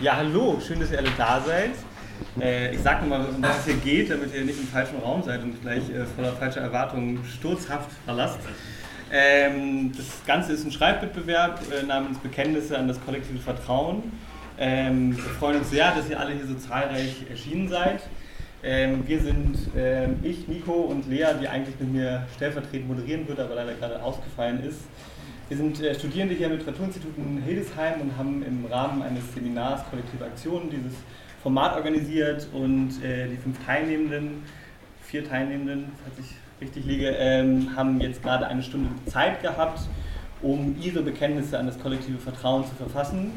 [0.00, 1.72] Ja, hallo, schön, dass ihr alle da seid.
[2.40, 5.22] Äh, ich sag mal, um was es hier geht, damit ihr nicht im falschen Raum
[5.22, 8.38] seid und gleich äh, voller falscher Erwartungen sturzhaft verlasst.
[9.12, 14.04] Ähm, das Ganze ist ein Schreibwettbewerb äh, namens Bekenntnisse an das kollektive Vertrauen.
[14.58, 18.00] Ähm, wir freuen uns sehr, dass ihr alle hier so zahlreich erschienen seid.
[18.62, 23.44] Ähm, wir sind ähm, ich, Nico und Lea, die eigentlich mit mir stellvertretend moderieren würde,
[23.44, 24.80] aber leider gerade ausgefallen ist.
[25.50, 29.80] Wir sind äh, Studierende hier am Literaturinstitut in Hildesheim und haben im Rahmen eines Seminars
[29.90, 30.92] Kollektive Aktionen dieses
[31.42, 34.44] Format organisiert und äh, die fünf Teilnehmenden,
[35.02, 39.80] vier Teilnehmenden, falls ich richtig liege, ähm, haben jetzt gerade eine Stunde Zeit gehabt,
[40.40, 43.32] um ihre Bekenntnisse an das kollektive Vertrauen zu verfassen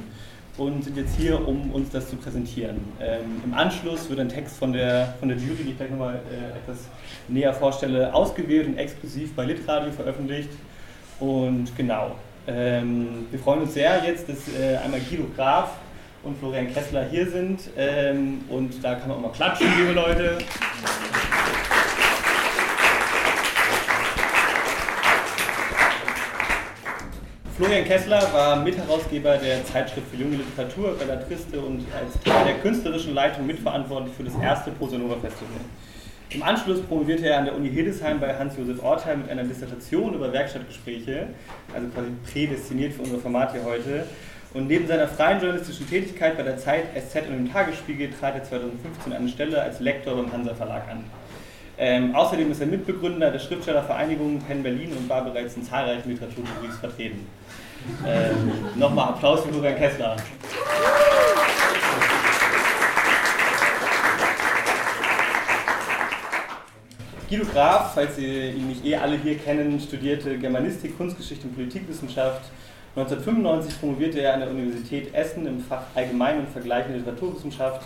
[0.60, 2.78] und sind jetzt hier, um uns das zu präsentieren.
[3.02, 6.22] Ähm, Im Anschluss wird ein Text von der, von der Jury, die ich gleich nochmal
[6.32, 6.88] äh, etwas
[7.28, 10.50] näher vorstelle, ausgewählt und exklusiv bei Litradio veröffentlicht.
[11.24, 15.70] Und genau, ähm, wir freuen uns sehr jetzt, dass äh, einmal Guido Graf
[16.22, 17.62] und Florian Kessler hier sind.
[17.78, 20.38] Ähm, und da kann man auch mal klatschen, liebe Leute.
[27.56, 33.14] Florian Kessler war Mitherausgeber der Zeitschrift für junge Literatur, Bellatriste und als Teil der künstlerischen
[33.14, 35.62] Leitung mitverantwortlich für das erste Prosanova Festival.
[36.34, 40.34] Im Anschluss promovierte er an der Uni Hildesheim bei Hans-Josef Ortheim mit einer Dissertation über
[40.34, 41.28] Werkstattgespräche,
[41.74, 44.06] also quasi prädestiniert für unser Format hier heute.
[44.56, 48.44] Und neben seiner freien journalistischen Tätigkeit bei der Zeit, SZ und dem Tagesspiegel trat er
[48.44, 51.04] 2015 eine Stelle als Lektor beim Hansa Verlag an.
[51.78, 56.78] Ähm, außerdem ist er Mitbegründer der Schriftstellervereinigung Penn Berlin und war bereits in zahlreichen Literaturjuries
[56.80, 57.28] vertreten.
[58.08, 60.16] Ähm, Nochmal Applaus für Florian Kessler.
[67.34, 72.44] Guido Graf, falls ihr ihn nicht eh alle hier kennen, studierte Germanistik, Kunstgeschichte und Politikwissenschaft.
[72.96, 77.82] 1995 promovierte er an der Universität Essen im Fach Allgemeine und Vergleichende Literaturwissenschaft.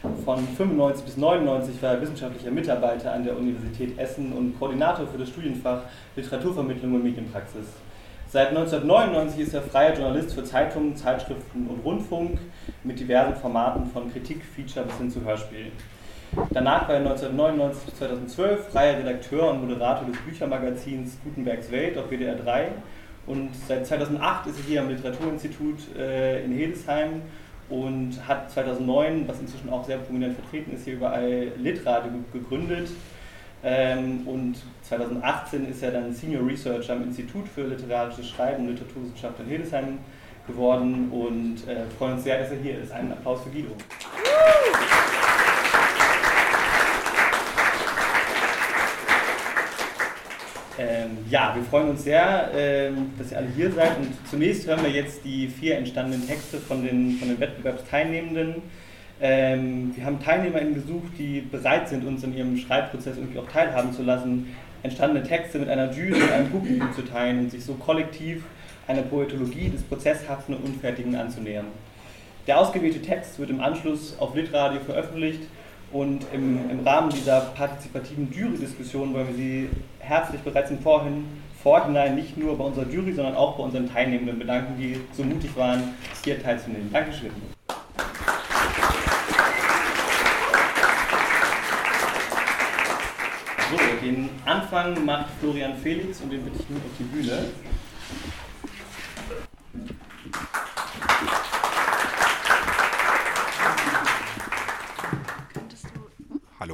[0.00, 5.18] Von 1995 bis 1999 war er wissenschaftlicher Mitarbeiter an der Universität Essen und Koordinator für
[5.18, 5.82] das Studienfach
[6.16, 7.66] Literaturvermittlung und Medienpraxis.
[8.30, 12.38] Seit 1999 ist er freier Journalist für Zeitungen, Zeitschriften und Rundfunk
[12.82, 15.70] mit diversen Formaten von Kritik, Feature bis hin zu Hörspiel.
[16.50, 22.10] Danach war er 1999 bis 2012 freier Redakteur und Moderator des Büchermagazins Gutenbergs Welt auf
[22.10, 22.68] WDR 3
[23.26, 27.22] und seit 2008 ist er hier am Literaturinstitut äh, in Hildesheim
[27.68, 32.88] und hat 2009, was inzwischen auch sehr prominent vertreten ist, hier überall Litradio gegründet.
[33.64, 39.40] Ähm, und 2018 ist er dann Senior Researcher am Institut für literarisches Schreiben und Literaturwissenschaft
[39.40, 39.98] in Hildesheim
[40.46, 42.92] geworden und äh, freuen uns sehr, dass er hier ist.
[42.92, 43.72] Einen Applaus für Guido.
[50.78, 53.96] Ähm, ja, wir freuen uns sehr, ähm, dass ihr alle hier seid.
[53.98, 58.56] Und zunächst hören wir jetzt die vier entstandenen Texte von den, von den Wettbewerbsteilnehmenden.
[59.20, 63.92] Ähm, wir haben TeilnehmerInnen gesucht, die bereit sind, uns in ihrem Schreibprozess irgendwie auch teilhaben
[63.92, 67.74] zu lassen, entstandene Texte mit einer Jury und einem Publikum zu teilen und sich so
[67.74, 68.44] kollektiv
[68.86, 71.66] einer Poetologie des Prozesshaften und Unfertigen anzunähern.
[72.46, 75.40] Der ausgewählte Text wird im Anschluss auf Litradio veröffentlicht
[75.92, 79.68] und im, im Rahmen dieser partizipativen Jury-Diskussion wollen wir Sie
[80.00, 81.24] herzlich bereits im Vorhin,
[81.62, 85.56] Vorhinein nicht nur bei unserer Jury, sondern auch bei unseren Teilnehmenden bedanken, die so mutig
[85.56, 85.94] waren,
[86.24, 86.92] hier teilzunehmen.
[86.92, 87.30] Dankeschön.
[93.70, 97.46] So, den Anfang macht Florian Felix und den bitte ich nun auf die Bühne.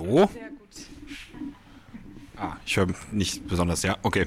[0.03, 0.29] Hallo?
[0.33, 0.87] Sehr gut.
[2.37, 4.27] Ah, ich höre nicht besonders, ja, okay.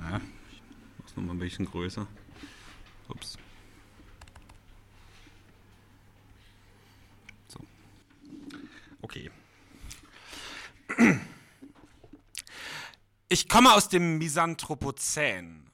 [0.00, 0.62] Ja, ich
[1.02, 2.04] muss nochmal ein bisschen größer.
[3.08, 3.38] Ups.
[7.46, 7.60] So.
[9.02, 9.30] Okay.
[13.28, 15.65] Ich komme aus dem Misanthropozän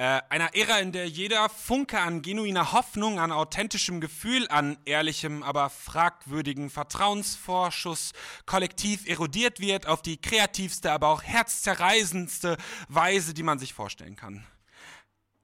[0.00, 5.42] äh, einer Ära, in der jeder Funke an genuiner Hoffnung, an authentischem Gefühl, an ehrlichem,
[5.42, 8.12] aber fragwürdigen Vertrauensvorschuss
[8.46, 12.56] kollektiv erodiert wird auf die kreativste, aber auch herzzerreißendste
[12.88, 14.46] Weise, die man sich vorstellen kann.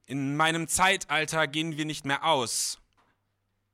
[0.06, 2.78] In meinem Zeitalter gehen wir nicht mehr aus.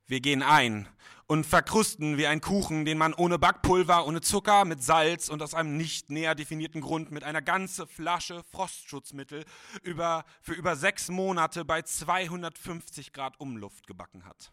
[0.09, 0.89] Wir gehen ein
[1.33, 5.55] und verkrusten wie ein Kuchen, den man ohne Backpulver, ohne Zucker, mit Salz und aus
[5.55, 9.47] einem nicht näher definierten Grund mit einer ganzen Flasche Frostschutzmittel
[9.83, 14.53] über, für über sechs Monate bei 250 Grad Umluft gebacken hat.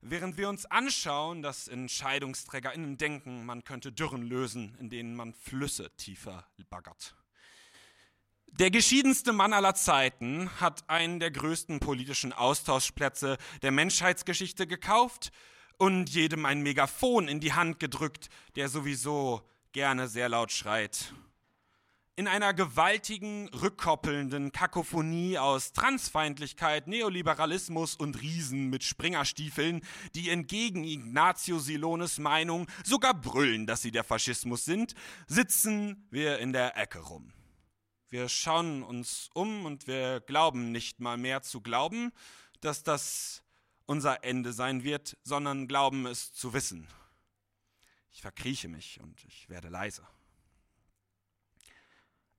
[0.00, 5.90] Während wir uns anschauen, dass EntscheidungsträgerInnen denken, man könnte Dürren lösen, in denen man Flüsse
[5.96, 7.16] tiefer baggert.
[8.46, 15.32] Der geschiedenste Mann aller Zeiten hat einen der größten politischen Austauschplätze der Menschheitsgeschichte gekauft
[15.78, 19.42] und jedem ein Megafon in die Hand gedrückt, der sowieso
[19.72, 21.12] gerne sehr laut schreit.
[22.18, 29.82] In einer gewaltigen, rückkoppelnden Kakophonie aus Transfeindlichkeit, Neoliberalismus und Riesen mit Springerstiefeln,
[30.14, 34.94] die entgegen Ignazio Silones Meinung sogar brüllen, dass sie der Faschismus sind,
[35.26, 37.34] sitzen wir in der Ecke rum.
[38.08, 42.12] Wir schauen uns um und wir glauben nicht mal mehr zu glauben,
[42.62, 43.42] dass das
[43.86, 46.86] unser Ende sein wird, sondern glauben es zu wissen.
[48.12, 50.06] Ich verkrieche mich und ich werde leise.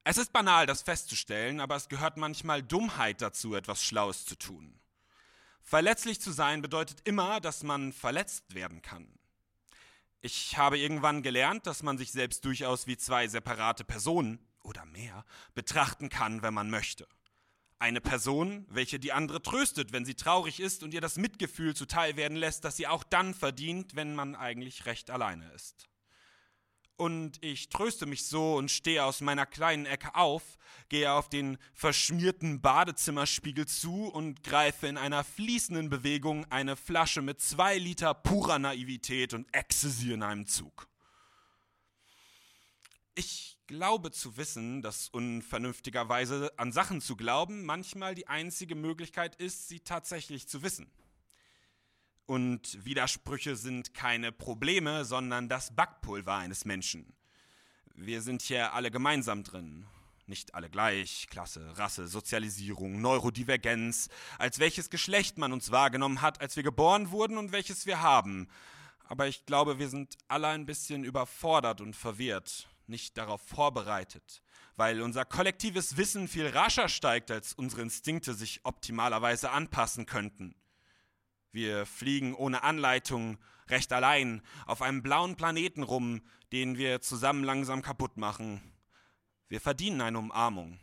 [0.03, 4.79] Es ist banal, das festzustellen, aber es gehört manchmal Dummheit dazu, etwas Schlaues zu tun.
[5.61, 9.07] Verletzlich zu sein bedeutet immer, dass man verletzt werden kann.
[10.21, 15.25] Ich habe irgendwann gelernt, dass man sich selbst durchaus wie zwei separate Personen oder mehr
[15.53, 17.07] betrachten kann, wenn man möchte.
[17.79, 22.17] Eine Person, welche die andere tröstet, wenn sie traurig ist und ihr das Mitgefühl zuteil
[22.17, 25.87] werden lässt, das sie auch dann verdient, wenn man eigentlich recht alleine ist.
[26.97, 30.57] Und ich tröste mich so und stehe aus meiner kleinen Ecke auf,
[30.89, 37.39] gehe auf den verschmierten Badezimmerspiegel zu und greife in einer fließenden Bewegung eine Flasche mit
[37.39, 40.87] zwei Liter purer Naivität und Ecstasy in einem Zug.
[43.13, 49.67] Ich glaube zu wissen, dass unvernünftigerweise an Sachen zu glauben manchmal die einzige Möglichkeit ist,
[49.67, 50.89] sie tatsächlich zu wissen.
[52.25, 57.13] Und Widersprüche sind keine Probleme, sondern das Backpulver eines Menschen.
[57.95, 59.85] Wir sind hier alle gemeinsam drin.
[60.25, 66.57] Nicht alle gleich, Klasse, Rasse, Sozialisierung, Neurodivergenz, als welches Geschlecht man uns wahrgenommen hat, als
[66.57, 68.49] wir geboren wurden und welches wir haben.
[69.05, 74.41] Aber ich glaube, wir sind alle ein bisschen überfordert und verwirrt nicht darauf vorbereitet,
[74.75, 80.55] weil unser kollektives Wissen viel rascher steigt, als unsere Instinkte sich optimalerweise anpassen könnten.
[81.51, 83.37] Wir fliegen ohne Anleitung,
[83.69, 88.61] recht allein, auf einem blauen Planeten rum, den wir zusammen langsam kaputt machen.
[89.49, 90.79] Wir verdienen eine Umarmung.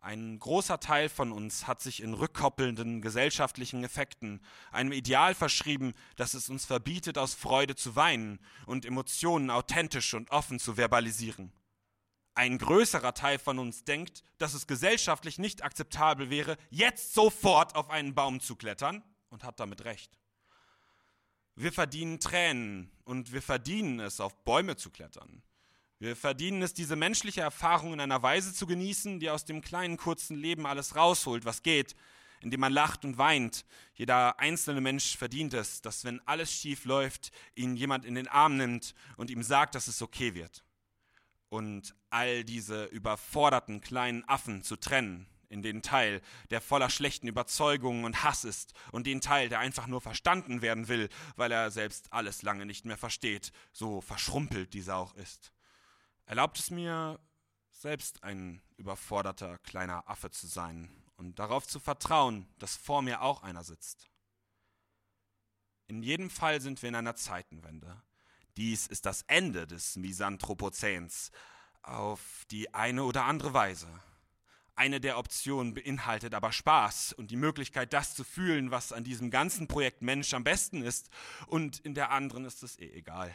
[0.00, 4.40] Ein großer Teil von uns hat sich in rückkoppelnden gesellschaftlichen Effekten
[4.70, 10.30] einem Ideal verschrieben, das es uns verbietet, aus Freude zu weinen und Emotionen authentisch und
[10.30, 11.52] offen zu verbalisieren.
[12.34, 17.90] Ein größerer Teil von uns denkt, dass es gesellschaftlich nicht akzeptabel wäre, jetzt sofort auf
[17.90, 20.16] einen Baum zu klettern und hat damit recht.
[21.56, 25.42] Wir verdienen Tränen und wir verdienen es, auf Bäume zu klettern.
[26.00, 29.96] Wir verdienen es, diese menschliche Erfahrung in einer Weise zu genießen, die aus dem kleinen,
[29.96, 31.96] kurzen Leben alles rausholt, was geht,
[32.40, 33.64] indem man lacht und weint.
[33.94, 38.56] Jeder einzelne Mensch verdient es, dass wenn alles schief läuft, ihn jemand in den Arm
[38.56, 40.64] nimmt und ihm sagt, dass es okay wird.
[41.48, 48.04] Und all diese überforderten kleinen Affen zu trennen, in den Teil, der voller schlechten Überzeugungen
[48.04, 52.12] und Hass ist, und den Teil, der einfach nur verstanden werden will, weil er selbst
[52.12, 55.52] alles lange nicht mehr versteht, so verschrumpelt dieser auch ist.
[56.28, 57.18] Erlaubt es mir,
[57.70, 63.42] selbst ein überforderter kleiner Affe zu sein und darauf zu vertrauen, dass vor mir auch
[63.42, 64.10] einer sitzt.
[65.86, 68.02] In jedem Fall sind wir in einer Zeitenwende.
[68.58, 71.30] Dies ist das Ende des Misanthropozäns
[71.80, 73.88] auf die eine oder andere Weise.
[74.74, 79.30] Eine der Optionen beinhaltet aber Spaß und die Möglichkeit, das zu fühlen, was an diesem
[79.30, 81.08] ganzen Projekt Mensch am besten ist,
[81.46, 83.34] und in der anderen ist es eh egal.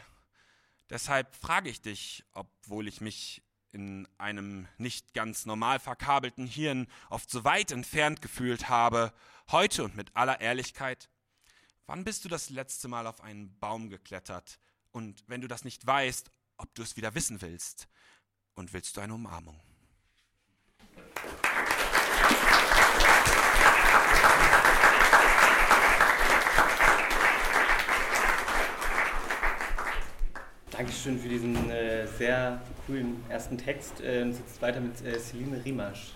[0.90, 7.30] Deshalb frage ich dich, obwohl ich mich in einem nicht ganz normal verkabelten Hirn oft
[7.30, 9.12] so weit entfernt gefühlt habe,
[9.50, 11.08] heute und mit aller Ehrlichkeit,
[11.86, 14.60] wann bist du das letzte Mal auf einen Baum geklettert?
[14.92, 17.88] Und wenn du das nicht weißt, ob du es wieder wissen willst,
[18.54, 19.60] und willst du eine Umarmung?
[30.76, 34.00] Dankeschön für diesen äh, sehr coolen ersten Text.
[34.02, 36.14] Ähm, sitzt weiter mit äh, Celine Rimasch.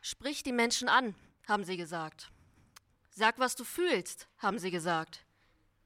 [0.00, 1.14] Sprich die Menschen an,
[1.46, 2.32] haben sie gesagt.
[3.10, 5.24] Sag, was du fühlst, haben sie gesagt.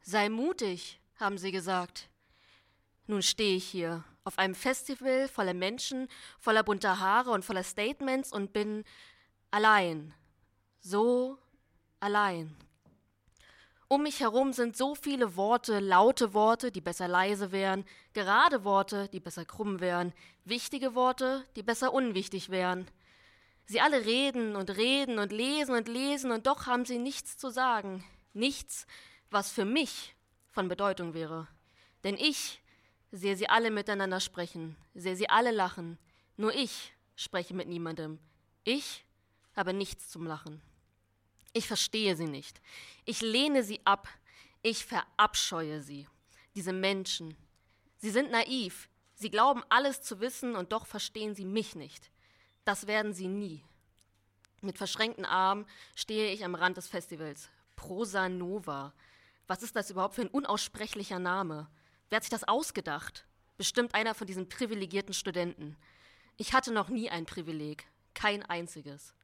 [0.01, 2.09] Sei mutig, haben sie gesagt.
[3.07, 6.09] Nun stehe ich hier auf einem Festival voller Menschen,
[6.39, 8.85] voller bunter Haare und voller Statements und bin
[9.51, 10.15] allein.
[10.81, 11.39] So
[12.01, 12.57] allein.
[13.89, 19.09] Um mich herum sind so viele Worte, laute Worte, die besser leise wären, gerade Worte,
[19.09, 20.13] die besser krumm wären,
[20.45, 22.87] wichtige Worte, die besser unwichtig wären.
[23.67, 27.51] Sie alle reden und reden und lesen und lesen und doch haben sie nichts zu
[27.51, 28.05] sagen.
[28.33, 28.87] Nichts,
[29.31, 30.15] was für mich
[30.51, 31.49] von Bedeutung wäre.
[32.05, 32.60] Denn ich
[33.11, 35.99] sehe sie alle miteinander sprechen, sehe sie alle lachen.
[36.37, 38.19] Nur ich spreche mit niemandem.
[38.65, 39.05] Ich
[39.55, 40.63] habe nichts zum Lachen.
[41.53, 42.61] Ich verstehe sie nicht.
[43.05, 44.09] Ich lehne sie ab.
[44.63, 46.07] Ich verabscheue sie.
[46.55, 47.37] Diese Menschen.
[47.97, 48.89] Sie sind naiv.
[49.15, 52.11] Sie glauben alles zu wissen und doch verstehen sie mich nicht.
[52.65, 53.65] Das werden sie nie.
[54.63, 57.49] Mit verschränkten Armen stehe ich am Rand des Festivals.
[57.77, 58.93] Prosa Nova.
[59.47, 61.69] Was ist das überhaupt für ein unaussprechlicher Name?
[62.11, 63.25] Wer hat sich das ausgedacht?
[63.57, 65.77] Bestimmt einer von diesen privilegierten Studenten.
[66.37, 67.87] Ich hatte noch nie ein Privileg.
[68.15, 69.15] Kein einziges.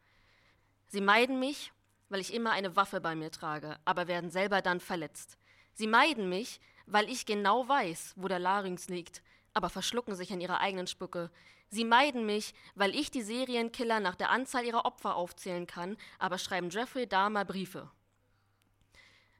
[0.87, 1.73] Sie meiden mich,
[2.09, 5.37] weil ich immer eine Waffe bei mir trage, aber werden selber dann verletzt.
[5.75, 9.21] Sie meiden mich, weil ich genau weiß, wo der Larynx liegt,
[9.53, 11.33] aber verschlucken sich an ihrer eigenen Spucke.
[11.69, 16.39] Sie meiden mich, weil ich die Serienkiller nach der Anzahl ihrer Opfer aufzählen kann, aber
[16.39, 17.91] schreiben Jeffrey Dahmer Briefe.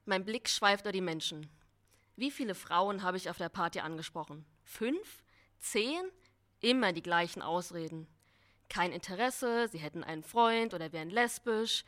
[0.05, 1.49] Mein Blick schweift über die Menschen.
[2.17, 4.47] Wie viele Frauen habe ich auf der Party angesprochen?
[4.65, 5.23] Fünf?
[5.59, 6.11] Zehn?
[6.61, 8.07] Immer die gleichen Ausreden.
[8.71, 11.85] Kein Interesse, sie hätten einen Freund oder wären lesbisch.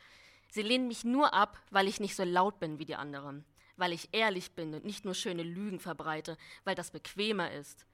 [0.51, 3.43] Sie lehnen mich nur ab, weil ich nicht so laut bin wie die anderen,
[3.75, 7.87] weil ich ehrlich bin und nicht nur schöne Lügen verbreite, weil das bequemer ist.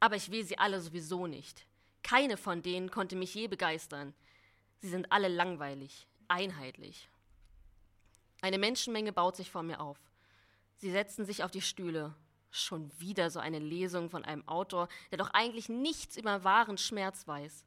[0.00, 1.66] Aber ich will sie alle sowieso nicht.
[2.02, 4.12] Keine von denen konnte mich je begeistern.
[4.80, 7.08] Sie sind alle langweilig, einheitlich.
[8.42, 9.98] Eine Menschenmenge baut sich vor mir auf.
[10.78, 12.14] Sie setzen sich auf die Stühle.
[12.50, 17.26] Schon wieder so eine Lesung von einem Autor, der doch eigentlich nichts über wahren Schmerz
[17.26, 17.64] weiß.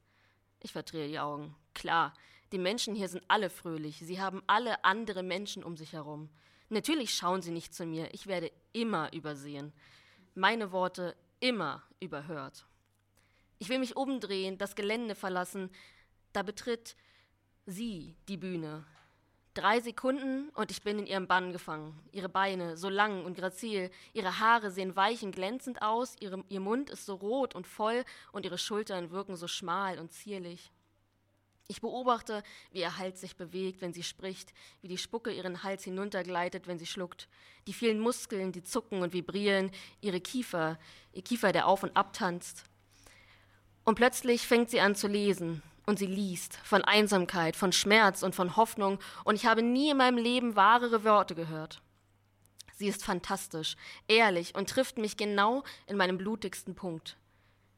[0.62, 1.56] Ich verdrehe die Augen.
[1.74, 2.14] Klar,
[2.52, 4.00] die Menschen hier sind alle fröhlich.
[4.00, 6.30] Sie haben alle andere Menschen um sich herum.
[6.70, 8.14] Natürlich schauen sie nicht zu mir.
[8.14, 9.74] Ich werde immer übersehen.
[10.36, 12.66] Meine Worte immer überhört.
[13.58, 15.70] Ich will mich umdrehen, das Gelände verlassen.
[16.34, 16.96] Da betritt
[17.66, 18.86] sie die Bühne.
[19.60, 21.94] Drei Sekunden und ich bin in ihrem Bann gefangen.
[22.14, 26.62] Ihre Beine so lang und grazil, ihre Haare sehen weich und glänzend aus, ihre, ihr
[26.62, 30.72] Mund ist so rot und voll und ihre Schultern wirken so schmal und zierlich.
[31.68, 35.84] Ich beobachte, wie ihr Hals sich bewegt, wenn sie spricht, wie die Spucke ihren Hals
[35.84, 37.28] hinuntergleitet, wenn sie schluckt,
[37.68, 40.80] die vielen Muskeln, die zucken und vibrieren, ihre Kiefer,
[41.12, 42.64] ihr Kiefer, der auf und ab tanzt.
[43.84, 48.36] Und plötzlich fängt sie an zu lesen, und sie liest von Einsamkeit, von Schmerz und
[48.36, 51.82] von Hoffnung, und ich habe nie in meinem Leben wahrere Worte gehört.
[52.78, 53.76] Sie ist fantastisch,
[54.08, 57.18] ehrlich und trifft mich genau in meinem blutigsten Punkt.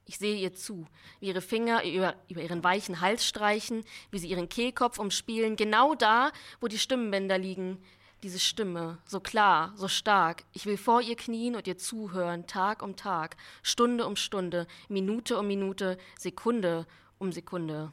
[0.05, 0.85] Ich sehe ihr zu,
[1.21, 5.95] wie ihre Finger über, über, ihren weichen Hals streichen, wie sie ihren Kehlkopf umspielen, genau
[5.95, 7.81] da, wo die Stimmenbänder liegen.
[8.23, 10.43] Diese Stimme, so klar, so stark.
[10.51, 15.39] Ich will vor ihr knien und ihr zuhören, Tag um Tag, Stunde um Stunde, Minute
[15.39, 16.85] um Minute, Sekunde
[17.17, 17.91] um Sekunde.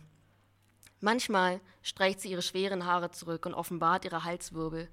[1.01, 4.89] Manchmal streicht sie ihre schweren Haare zurück und offenbart ihre Halswirbel.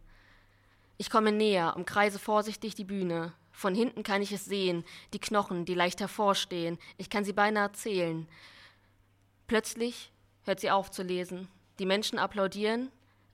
[0.97, 3.33] Ich komme näher, umkreise vorsichtig die Bühne.
[3.51, 4.83] Von hinten kann ich es sehen,
[5.13, 6.77] die Knochen, die leicht hervorstehen.
[6.97, 8.27] Ich kann sie beinahe zählen.
[9.47, 10.11] Plötzlich
[10.43, 11.47] hört sie auf zu lesen.
[11.79, 12.91] Die Menschen applaudieren,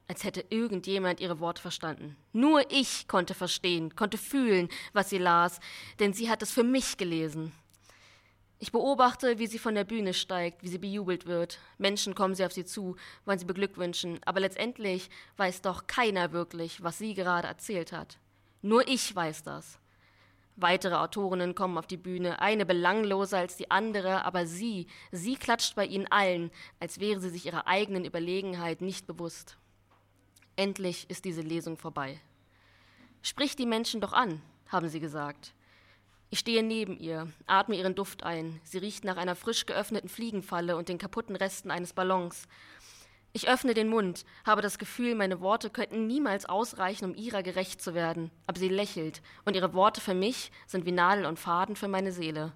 [0.07, 2.17] als hätte irgendjemand ihre Worte verstanden.
[2.33, 5.59] Nur ich konnte verstehen, konnte fühlen, was sie las,
[5.99, 7.51] denn sie hat es für mich gelesen.
[8.63, 11.57] Ich beobachte, wie sie von der Bühne steigt, wie sie bejubelt wird.
[11.79, 16.83] Menschen kommen sie auf sie zu, wollen sie beglückwünschen, aber letztendlich weiß doch keiner wirklich,
[16.83, 18.19] was sie gerade erzählt hat.
[18.61, 19.79] Nur ich weiß das.
[20.57, 25.73] Weitere Autorinnen kommen auf die Bühne, eine belangloser als die andere, aber sie, sie klatscht
[25.73, 29.57] bei ihnen allen, als wäre sie sich ihrer eigenen Überlegenheit nicht bewusst.
[30.55, 32.21] Endlich ist diese Lesung vorbei.
[33.23, 35.55] Sprich die Menschen doch an, haben sie gesagt.
[36.33, 38.61] Ich stehe neben ihr, atme ihren Duft ein.
[38.63, 42.47] Sie riecht nach einer frisch geöffneten Fliegenfalle und den kaputten Resten eines Ballons.
[43.33, 47.81] Ich öffne den Mund, habe das Gefühl, meine Worte könnten niemals ausreichen, um ihrer gerecht
[47.81, 48.31] zu werden.
[48.47, 52.13] Aber sie lächelt, und ihre Worte für mich sind wie Nadel und Faden für meine
[52.13, 52.53] Seele.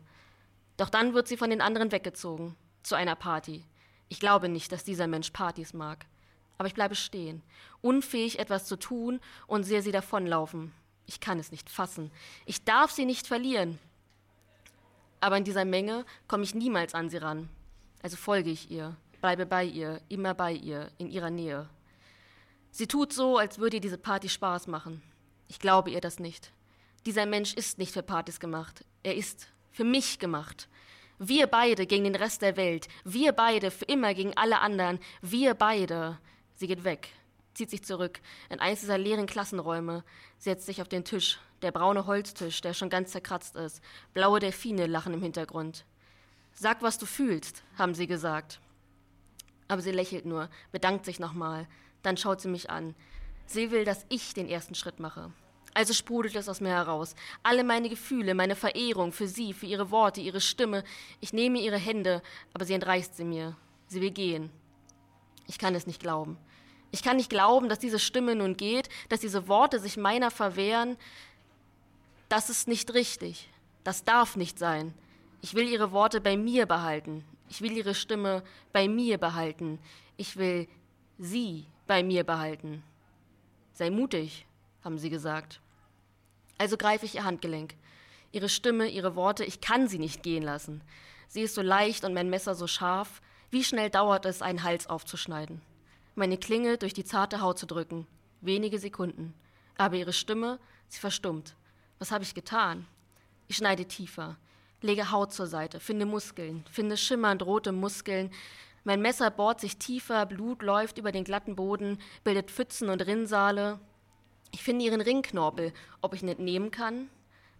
[0.78, 3.66] Doch dann wird sie von den anderen weggezogen, zu einer Party.
[4.08, 6.06] Ich glaube nicht, dass dieser Mensch Partys mag.
[6.58, 7.44] Aber ich bleibe stehen,
[7.82, 10.72] unfähig etwas zu tun und sehe sie davonlaufen,
[11.06, 12.12] ich kann es nicht fassen.
[12.46, 13.80] Ich darf sie nicht verlieren.
[15.20, 17.50] Aber in dieser Menge komme ich niemals an sie ran.
[18.02, 21.70] Also folge ich ihr, bleibe bei ihr, immer bei ihr, in ihrer Nähe.
[22.72, 25.02] Sie tut so, als würde ihr diese Party Spaß machen.
[25.48, 26.52] Ich glaube ihr das nicht.
[27.06, 28.84] Dieser Mensch ist nicht für Partys gemacht.
[29.04, 30.68] Er ist für mich gemacht.
[31.18, 32.88] Wir beide gegen den Rest der Welt.
[33.04, 35.00] Wir beide für immer gegen alle anderen.
[35.22, 36.20] Wir beide.
[36.56, 37.10] Sie geht weg
[37.56, 38.20] zieht sich zurück
[38.50, 40.04] in eines dieser leeren Klassenräume,
[40.38, 43.82] setzt sich auf den Tisch, der braune Holztisch, der schon ganz zerkratzt ist.
[44.14, 45.86] Blaue Delfine lachen im Hintergrund.
[46.54, 48.60] Sag, was du fühlst, haben sie gesagt.
[49.68, 51.68] Aber sie lächelt nur, bedankt sich nochmal.
[52.04, 52.94] Dann schaut sie mich an.
[53.48, 55.32] Sie will, dass ich den ersten Schritt mache.
[55.74, 57.16] Also sprudelt es aus mir heraus.
[57.44, 60.84] Alle meine Gefühle, meine Verehrung für sie, für ihre Worte, ihre Stimme.
[61.20, 62.22] Ich nehme ihre Hände,
[62.54, 63.58] aber sie entreißt sie mir.
[63.88, 64.52] Sie will gehen.
[65.48, 66.38] Ich kann es nicht glauben.
[66.92, 70.98] Ich kann nicht glauben, dass diese Stimme nun geht, dass diese Worte sich meiner verwehren.
[72.30, 73.50] Das ist nicht richtig.
[73.84, 74.94] Das darf nicht sein.
[75.42, 77.24] Ich will ihre Worte bei mir behalten.
[77.50, 79.80] Ich will ihre Stimme bei mir behalten.
[80.18, 80.68] Ich will
[81.18, 82.84] sie bei mir behalten.
[83.74, 84.46] Sei mutig,
[84.84, 85.60] haben sie gesagt.
[86.58, 87.76] Also greife ich ihr Handgelenk.
[88.32, 90.82] Ihre Stimme, ihre Worte, ich kann sie nicht gehen lassen.
[91.28, 93.22] Sie ist so leicht und mein Messer so scharf.
[93.52, 95.62] Wie schnell dauert es, einen Hals aufzuschneiden?
[96.18, 98.08] Meine Klinge durch die zarte Haut zu drücken.
[98.40, 99.34] Wenige Sekunden.
[99.78, 101.58] Aber ihre Stimme, sie verstummt.
[102.00, 102.88] Was habe ich getan?
[103.50, 104.38] Ich schneide tiefer,
[104.82, 108.32] lege Haut zur Seite, finde Muskeln, finde schimmernd rote Muskeln.
[108.86, 113.82] Mein Messer bohrt sich tiefer, Blut läuft über den glatten Boden, bildet Pfützen und Rinnsale.
[114.52, 117.10] Ich finde ihren Ringknorpel, ob ich ihn entnehmen kann.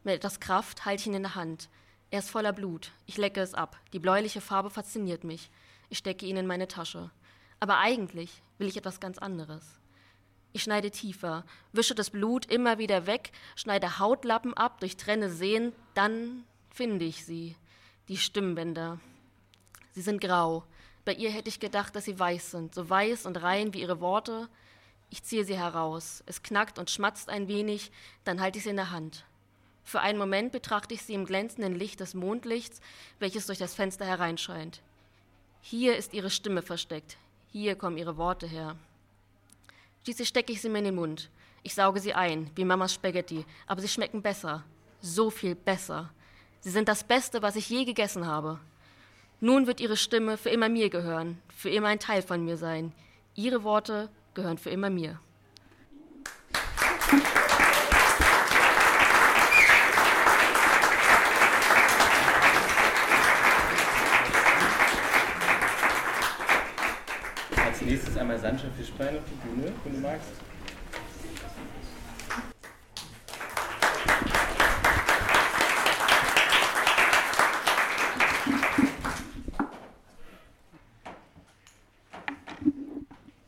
[0.06, 1.68] Mit etwas Kraft halte ich ihn in der Hand.
[2.10, 2.94] Er ist voller Blut.
[3.06, 3.78] Ich lecke es ab.
[3.92, 5.52] Die bläuliche Farbe fasziniert mich.
[5.90, 7.12] Ich stecke ihn in meine Tasche.
[7.60, 9.80] Aber eigentlich will ich etwas ganz anderes.
[10.54, 11.44] Ich schneide tiefer,
[11.74, 17.58] wische das Blut immer wieder weg, schneide Hautlappen ab, durchtrenne Sehen, dann finde ich sie,
[18.08, 19.00] die Stimmbänder.
[19.92, 20.64] Sie sind grau.
[21.04, 24.00] Bei ihr hätte ich gedacht, dass sie weiß sind, so weiß und rein wie ihre
[24.00, 24.48] Worte.
[25.10, 26.24] Ich ziehe sie heraus.
[26.26, 27.92] Es knackt und schmatzt ein wenig,
[28.24, 29.26] dann halte ich sie in der Hand.
[29.84, 32.82] Für einen Moment betrachte ich sie im glänzenden Licht des Mondlichts,
[33.20, 34.82] welches durch das Fenster hereinscheint.
[35.62, 37.18] Hier ist ihre Stimme versteckt,
[37.62, 38.76] hier kommen ihre Worte her.
[40.04, 41.30] Schließlich stecke ich sie mir in den Mund.
[41.64, 44.66] Ich sauge sie ein, wie Mamas Spaghetti, aber sie schmecken besser.
[45.00, 46.12] So viel besser.
[46.60, 48.60] Sie sind das Beste, was ich je gegessen habe.
[49.40, 52.92] Nun wird ihre Stimme für immer mir gehören, für immer ein Teil von mir sein.
[53.36, 55.22] Ihre Worte gehören für immer mir.
[67.86, 70.32] Nächstes einmal Sancha Fischbein auf die Bühne, wenn du magst.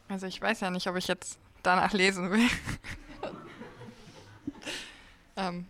[0.07, 2.47] Also ich weiß ja nicht, ob ich jetzt danach lesen will.
[5.35, 5.65] ähm.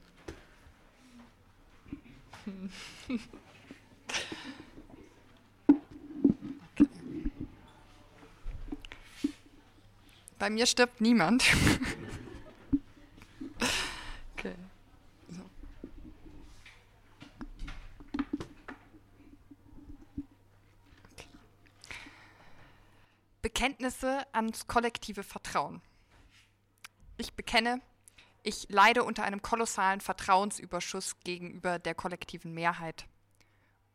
[10.39, 11.43] Bei mir stirbt niemand.
[14.34, 14.54] okay.
[15.30, 15.41] So.
[21.12, 21.26] okay.
[23.41, 25.82] Bekenntnisse ans kollektive Vertrauen.
[27.17, 27.82] Ich bekenne,
[28.43, 33.08] ich leide unter einem kolossalen Vertrauensüberschuss gegenüber der kollektiven Mehrheit.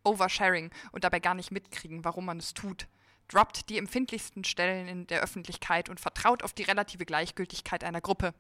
[0.03, 2.89] Oversharing und dabei gar nicht mitkriegen, warum man es tut
[3.33, 8.33] droppt die empfindlichsten Stellen in der Öffentlichkeit und vertraut auf die relative Gleichgültigkeit einer Gruppe.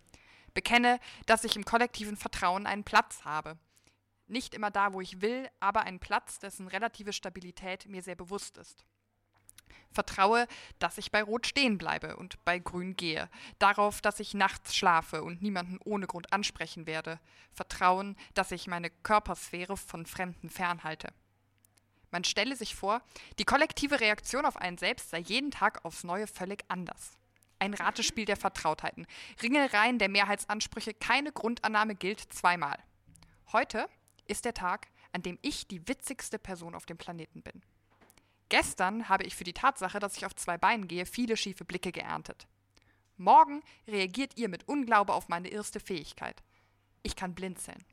[0.54, 3.58] Bekenne, dass ich im kollektiven Vertrauen einen Platz habe.
[4.28, 8.56] Nicht immer da, wo ich will, aber einen Platz, dessen relative Stabilität mir sehr bewusst
[8.56, 8.84] ist.
[9.90, 10.46] Vertraue,
[10.78, 13.28] dass ich bei Rot stehen bleibe und bei Grün gehe.
[13.58, 17.18] Darauf, dass ich nachts schlafe und niemanden ohne Grund ansprechen werde.
[17.50, 21.12] Vertrauen, dass ich meine Körpersphäre von Fremden fernhalte.
[22.12, 23.02] Man stelle sich vor,
[23.40, 27.18] die kollektive Reaktion auf einen selbst sei jeden Tag aufs Neue völlig anders.
[27.62, 29.06] Ein Ratespiel der Vertrautheiten.
[29.40, 32.76] Ringelreihen der Mehrheitsansprüche, keine Grundannahme gilt zweimal.
[33.52, 33.88] Heute
[34.26, 37.62] ist der Tag, an dem ich die witzigste Person auf dem Planeten bin.
[38.48, 41.92] Gestern habe ich für die Tatsache, dass ich auf zwei Beinen gehe, viele schiefe Blicke
[41.92, 42.48] geerntet.
[43.16, 46.42] Morgen reagiert ihr mit Unglaube auf meine erste Fähigkeit.
[47.04, 47.84] Ich kann blinzeln.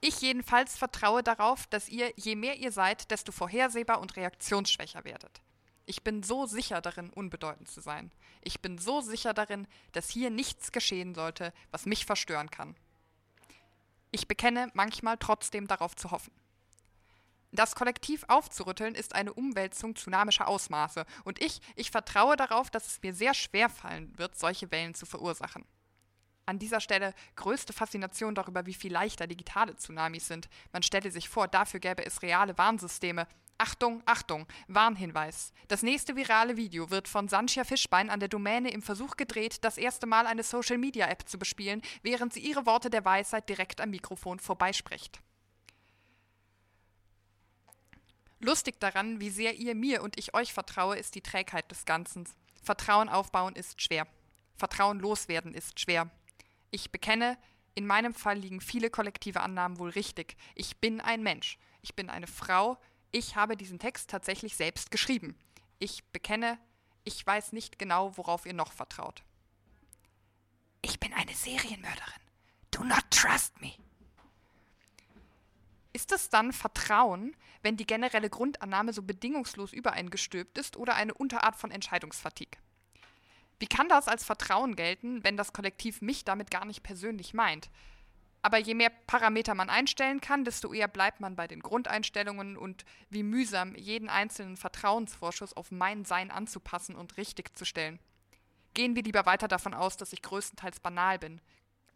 [0.00, 5.40] Ich jedenfalls vertraue darauf, dass ihr, je mehr ihr seid, desto vorhersehbar und reaktionsschwächer werdet.
[5.84, 8.12] Ich bin so sicher darin, unbedeutend zu sein.
[8.42, 12.76] Ich bin so sicher darin, dass hier nichts geschehen sollte, was mich verstören kann.
[14.10, 16.32] Ich bekenne manchmal trotzdem darauf zu hoffen.
[17.50, 23.02] Das Kollektiv aufzurütteln ist eine Umwälzung tsunamischer Ausmaße und ich, ich vertraue darauf, dass es
[23.02, 25.66] mir sehr schwer fallen wird, solche Wellen zu verursachen.
[26.46, 30.48] An dieser Stelle größte Faszination darüber, wie viel leichter digitale Tsunamis sind.
[30.72, 33.26] Man stelle sich vor, dafür gäbe es reale Warnsysteme.
[33.58, 35.52] Achtung, Achtung, Warnhinweis.
[35.68, 39.78] Das nächste virale Video wird von Sanchia Fischbein an der Domäne im Versuch gedreht, das
[39.78, 44.40] erste Mal eine Social-Media-App zu bespielen, während sie ihre Worte der Weisheit direkt am Mikrofon
[44.40, 45.20] vorbeispricht.
[48.40, 52.28] Lustig daran, wie sehr ihr mir und ich euch vertraue, ist die Trägheit des Ganzen.
[52.60, 54.08] Vertrauen aufbauen ist schwer.
[54.56, 56.10] Vertrauen loswerden ist schwer.
[56.72, 57.38] Ich bekenne,
[57.74, 60.36] in meinem Fall liegen viele kollektive Annahmen wohl richtig.
[60.56, 61.58] Ich bin ein Mensch.
[61.82, 62.78] Ich bin eine Frau.
[63.12, 65.36] Ich habe diesen Text tatsächlich selbst geschrieben.
[65.78, 66.58] Ich bekenne,
[67.04, 69.22] ich weiß nicht genau, worauf ihr noch vertraut.
[70.80, 72.22] Ich bin eine Serienmörderin.
[72.70, 73.72] Do not trust me.
[75.92, 81.56] Ist es dann Vertrauen, wenn die generelle Grundannahme so bedingungslos übereingestülpt ist oder eine Unterart
[81.56, 82.58] von Entscheidungsfatigue?
[83.58, 87.70] Wie kann das als Vertrauen gelten, wenn das Kollektiv mich damit gar nicht persönlich meint?
[88.42, 92.84] Aber je mehr Parameter man einstellen kann, desto eher bleibt man bei den Grundeinstellungen und
[93.08, 98.00] wie mühsam jeden einzelnen Vertrauensvorschuss auf mein Sein anzupassen und richtig zu stellen.
[98.74, 101.40] Gehen wir lieber weiter davon aus, dass ich größtenteils banal bin.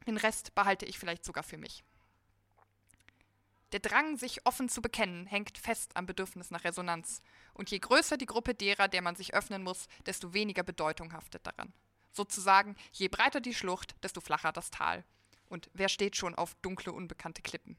[0.07, 1.83] Den Rest behalte ich vielleicht sogar für mich.
[3.73, 7.23] Der Drang, sich offen zu bekennen, hängt fest am Bedürfnis nach Resonanz.
[7.55, 11.45] Und je größer die Gruppe derer, der man sich öffnen muss, desto weniger Bedeutung haftet
[11.45, 11.73] daran.
[12.13, 15.05] Sozusagen, je breiter die Schlucht, desto flacher das Tal.
[15.49, 17.77] Und wer steht schon auf dunkle, unbekannte Klippen?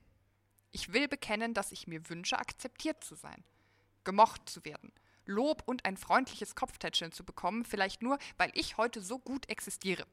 [0.72, 3.44] Ich will bekennen, dass ich mir wünsche, akzeptiert zu sein,
[4.04, 4.92] gemocht zu werden,
[5.26, 10.06] Lob und ein freundliches Kopftätscheln zu bekommen, vielleicht nur, weil ich heute so gut existiere.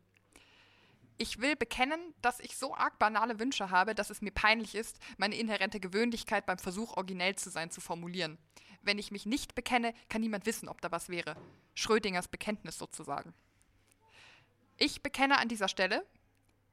[1.17, 4.99] Ich will bekennen, dass ich so arg banale Wünsche habe, dass es mir peinlich ist,
[5.17, 8.37] meine inhärente Gewöhnlichkeit beim Versuch, originell zu sein, zu formulieren.
[8.83, 11.37] Wenn ich mich nicht bekenne, kann niemand wissen, ob da was wäre.
[11.75, 13.33] Schrödingers Bekenntnis sozusagen.
[14.77, 16.05] Ich bekenne an dieser Stelle,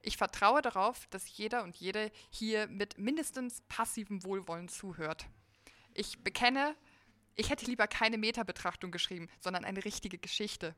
[0.01, 5.27] ich vertraue darauf, dass jeder und jede hier mit mindestens passivem Wohlwollen zuhört.
[5.93, 6.75] Ich bekenne,
[7.35, 10.75] ich hätte lieber keine Metabetrachtung geschrieben, sondern eine richtige Geschichte.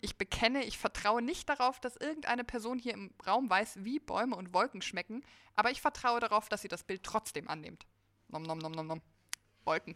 [0.00, 4.34] Ich bekenne, ich vertraue nicht darauf, dass irgendeine Person hier im Raum weiß, wie Bäume
[4.34, 5.22] und Wolken schmecken,
[5.54, 7.86] aber ich vertraue darauf, dass sie das Bild trotzdem annimmt.
[8.28, 9.02] Nom, nom, nom, nom, nom.
[9.64, 9.94] Wolken.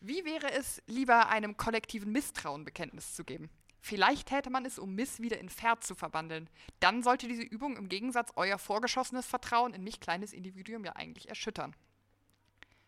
[0.00, 3.50] Wie wäre es, lieber einem kollektiven Misstrauenbekenntnis zu geben?
[3.80, 6.50] Vielleicht täte man es, um Miss wieder in Pferd zu verwandeln.
[6.80, 11.28] Dann sollte diese Übung im Gegensatz euer vorgeschossenes Vertrauen in mich, kleines Individuum, ja eigentlich
[11.28, 11.74] erschüttern.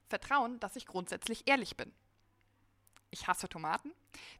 [0.08, 1.92] Vertrauen, dass ich grundsätzlich ehrlich bin.
[3.10, 3.92] Ich hasse Tomaten.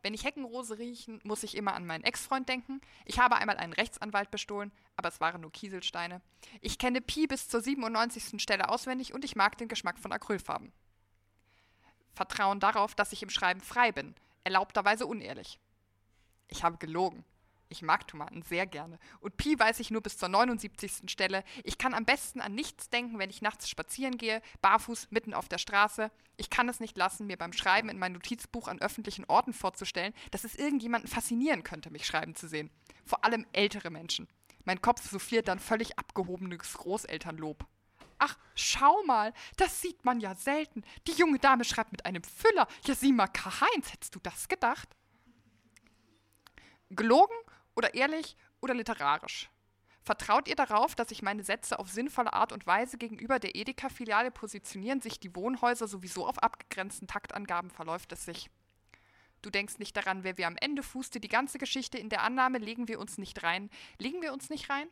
[0.03, 2.81] Wenn ich Heckenrose riechen, muss ich immer an meinen Ex-Freund denken.
[3.05, 6.23] Ich habe einmal einen Rechtsanwalt bestohlen, aber es waren nur Kieselsteine.
[6.62, 8.41] Ich kenne Pi bis zur 97.
[8.41, 10.73] Stelle auswendig und ich mag den Geschmack von Acrylfarben.
[12.15, 15.59] Vertrauen darauf, dass ich im Schreiben frei bin, erlaubterweise unehrlich.
[16.53, 17.25] Ich habe gelogen.
[17.71, 18.99] Ich mag Tomaten sehr gerne.
[19.21, 21.11] Und Pi weiß ich nur bis zur 79.
[21.11, 21.43] Stelle.
[21.65, 25.49] Ich kann am besten an nichts denken, wenn ich nachts spazieren gehe, barfuß mitten auf
[25.49, 26.11] der Straße.
[26.37, 30.12] Ich kann es nicht lassen, mir beim Schreiben in mein Notizbuch an öffentlichen Orten vorzustellen,
[30.31, 32.71] dass es irgendjemanden faszinieren könnte, mich schreiben zu sehen.
[33.07, 34.29] Vor allem ältere Menschen.
[34.65, 37.67] Mein Kopf souffliert dann völlig abgehobenes Großelternlob.
[38.19, 40.85] Ach, schau mal, das sieht man ja selten.
[41.07, 42.69] Die junge Dame schreibt mit einem Füller.
[42.85, 44.95] Ja, sieh mal, Karl-Heinz, hättest du das gedacht?
[46.95, 47.37] Gelogen
[47.75, 49.51] oder ehrlich oder literarisch?
[50.05, 54.33] Vertraut ihr darauf, dass sich meine Sätze auf sinnvolle Art und Weise gegenüber der Edeka-Filiale
[54.33, 58.51] positionieren, sich die Wohnhäuser sowieso auf abgegrenzten Taktangaben verläuft es sich?
[59.43, 62.59] Du denkst nicht daran, wer wir am Ende fußte, die ganze Geschichte in der Annahme,
[62.59, 63.71] legen wir uns nicht rein.
[63.99, 64.89] Legen wir uns nicht rein?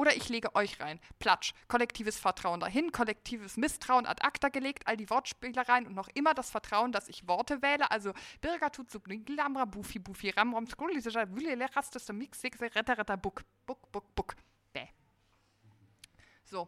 [0.00, 0.98] Oder ich lege euch rein.
[1.18, 6.32] Platsch, kollektives Vertrauen dahin, kollektives Misstrauen ad acta gelegt, all die Wortspielereien und noch immer
[6.32, 7.90] das Vertrauen, dass ich Worte wähle.
[7.90, 13.42] Also Birga tut subninglamra bufi bufi ramram skrulisischer wülele rastes mix sexe retter retter buck.
[13.66, 14.36] Buck, buck, buck.
[14.72, 14.88] Bäh.
[16.44, 16.66] So,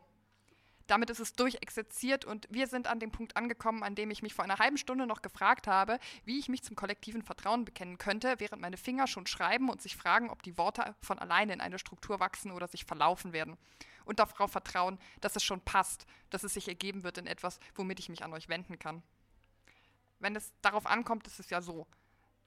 [0.92, 4.35] damit ist es durchexerziert und wir sind an dem Punkt angekommen, an dem ich mich
[4.35, 8.35] vor einer halben Stunde noch gefragt habe, wie ich mich zum kollektiven Vertrauen bekennen könnte,
[8.37, 11.78] während meine Finger schon schreiben und sich fragen, ob die Worte von alleine in eine
[11.78, 13.57] Struktur wachsen oder sich verlaufen werden.
[14.05, 17.98] Und darauf vertrauen, dass es schon passt, dass es sich ergeben wird in etwas, womit
[17.98, 19.02] ich mich an euch wenden kann.
[20.18, 21.87] Wenn es darauf ankommt, ist es ja so.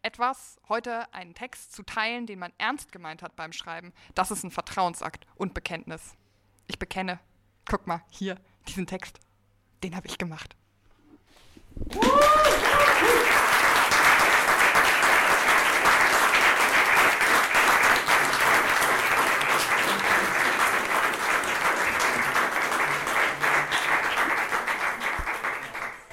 [0.03, 4.43] Etwas, heute einen Text zu teilen, den man ernst gemeint hat beim Schreiben, das ist
[4.43, 6.13] ein Vertrauensakt und Bekenntnis.
[6.67, 7.19] Ich bekenne,
[7.67, 9.19] Guck mal, hier, diesen Text,
[9.83, 10.55] den habe ich gemacht.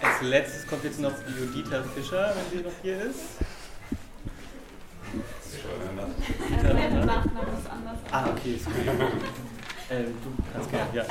[0.01, 3.21] Als letztes kommt jetzt noch Judita Fischer, wenn sie noch hier ist.
[6.63, 7.99] Der Nachname ist anders.
[8.11, 8.75] Ah, okay, ist gut.
[9.93, 11.05] Äh, du kannst gerne, ja.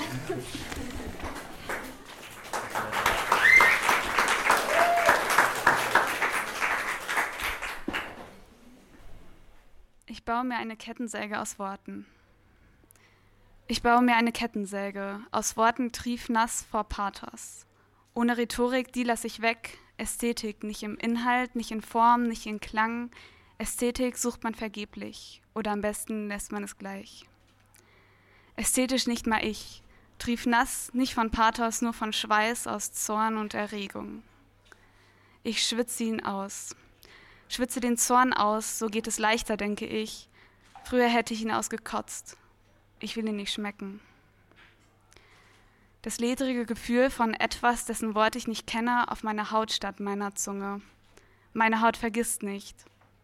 [10.08, 12.06] Ich baue mir eine Kettensäge aus Worten.
[13.68, 17.66] Ich baue mir eine Kettensäge aus Worten triefnass vor Pathos.
[18.14, 19.78] Ohne Rhetorik, die lasse ich weg.
[19.98, 23.12] Ästhetik, nicht im Inhalt, nicht in Form, nicht in Klang.
[23.58, 27.31] Ästhetik sucht man vergeblich oder am besten lässt man es gleich.
[28.62, 29.82] Ästhetisch nicht mal ich,
[30.20, 34.22] trief nass, nicht von Pathos, nur von Schweiß aus Zorn und Erregung.
[35.42, 36.76] Ich schwitze ihn aus,
[37.50, 40.30] schwitze den Zorn aus, so geht es leichter, denke ich.
[40.84, 42.38] Früher hätte ich ihn ausgekotzt.
[43.00, 44.00] Ich will ihn nicht schmecken.
[46.04, 50.36] Das ledrige Gefühl von etwas, dessen Wort ich nicht kenne, auf meiner Haut statt meiner
[50.36, 50.82] Zunge.
[51.54, 52.78] Meine Haut vergisst nicht.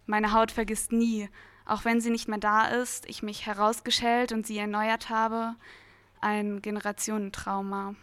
[0.08, 1.30] Meine Haut vergisst nie,
[1.67, 5.56] auch wenn sie nicht mehr da ist, ich mich herausgeschält und sie erneuert habe,
[6.21, 7.95] ein Generationentrauma.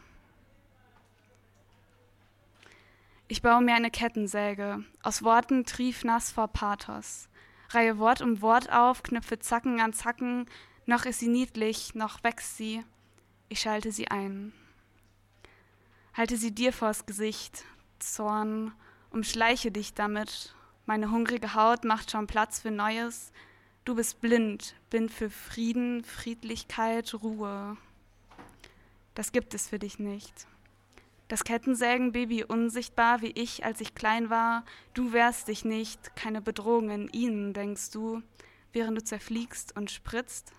[3.26, 7.28] Ich baue mir eine Kettensäge, aus Worten triefnass vor Pathos,
[7.70, 10.46] reihe Wort um Wort auf, knüpfe Zacken an Zacken,
[10.84, 12.84] noch ist sie niedlich, noch wächst sie,
[13.48, 14.52] ich schalte sie ein.
[16.12, 17.64] Halte sie dir vors Gesicht,
[17.98, 18.72] Zorn,
[19.10, 23.32] umschleiche dich damit, meine hungrige Haut macht schon Platz für Neues,
[23.84, 27.76] du bist blind, blind für Frieden, Friedlichkeit, Ruhe.
[29.14, 30.46] Das gibt es für dich nicht.
[31.28, 36.90] Das Kettensägenbaby unsichtbar wie ich, als ich klein war, du wehrst dich nicht, keine Bedrohung
[36.90, 38.22] in ihnen, denkst du,
[38.72, 40.52] während du zerfliegst und spritzt.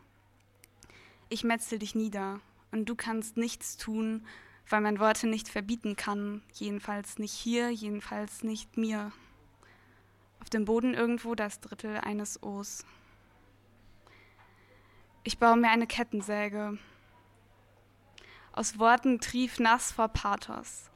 [1.29, 2.39] Ich metzel dich nieder,
[2.71, 4.25] und du kannst nichts tun,
[4.69, 9.11] weil man Worte nicht verbieten kann, jedenfalls nicht hier, jedenfalls nicht mir.
[10.41, 12.85] Auf dem Boden irgendwo das Drittel eines Os.
[15.25, 16.77] Ich baue mir eine Kettensäge,
[18.53, 20.89] aus Worten trief nass vor Pathos.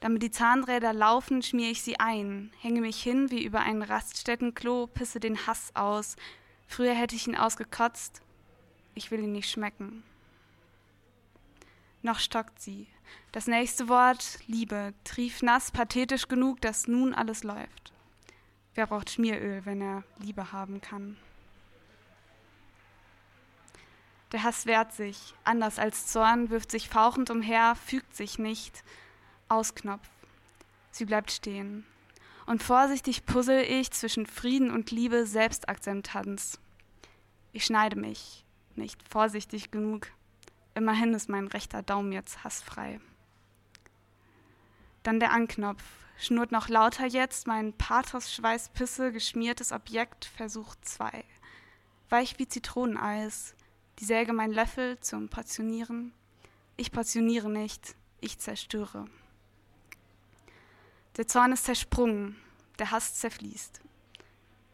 [0.00, 4.88] Damit die Zahnräder laufen, schmier ich sie ein, hänge mich hin wie über ein Raststättenklo,
[4.88, 6.16] pisse den Hass aus.
[6.66, 8.22] Früher hätte ich ihn ausgekotzt,
[8.96, 10.02] ich will ihn nicht schmecken.
[12.02, 12.88] Noch stockt sie.
[13.30, 17.92] Das nächste Wort, Liebe, trief nass, pathetisch genug, dass nun alles läuft.
[18.74, 21.18] Wer braucht Schmieröl, wenn er Liebe haben kann?
[24.32, 28.82] Der Hass wehrt sich, anders als Zorn, wirft sich fauchend umher, fügt sich nicht.
[29.48, 30.08] Ausknopf.
[30.90, 31.86] Sie bleibt stehen.
[32.46, 36.58] Und vorsichtig puzzle ich zwischen Frieden und Liebe Selbstakzeptanz.
[37.52, 40.08] Ich schneide mich, nicht vorsichtig genug.
[40.74, 43.00] Immerhin ist mein rechter Daumen jetzt hassfrei.
[45.02, 45.82] Dann der Anknopf,
[46.18, 51.24] schnurrt noch lauter jetzt mein Pathos-Schweißpisse, geschmiertes Objekt, Versuch 2.
[52.10, 53.55] Weich wie Zitroneneis,
[53.98, 56.12] die Säge mein Löffel zum Portionieren.
[56.76, 59.06] Ich portioniere nicht, ich zerstöre.
[61.16, 62.36] Der Zorn ist zersprungen,
[62.78, 63.80] der Hass zerfließt,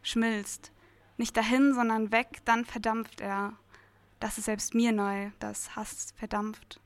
[0.01, 0.71] schmilzt,
[1.17, 3.53] nicht dahin, sondern weg, dann verdampft er.
[4.19, 6.81] Das ist selbst mir neu, dass Hass verdampft.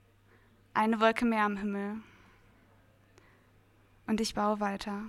[0.73, 2.01] Eine Wolke mehr am Himmel.
[4.05, 5.03] Und ich baue weiter.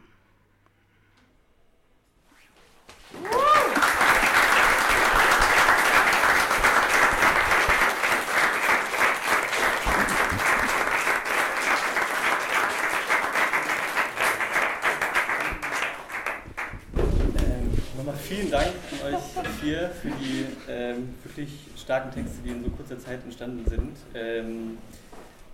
[18.15, 19.21] Vielen Dank an euch
[19.61, 23.97] vier für die ähm, wirklich starken Texte, die in so kurzer Zeit entstanden sind.
[24.15, 24.79] Ähm,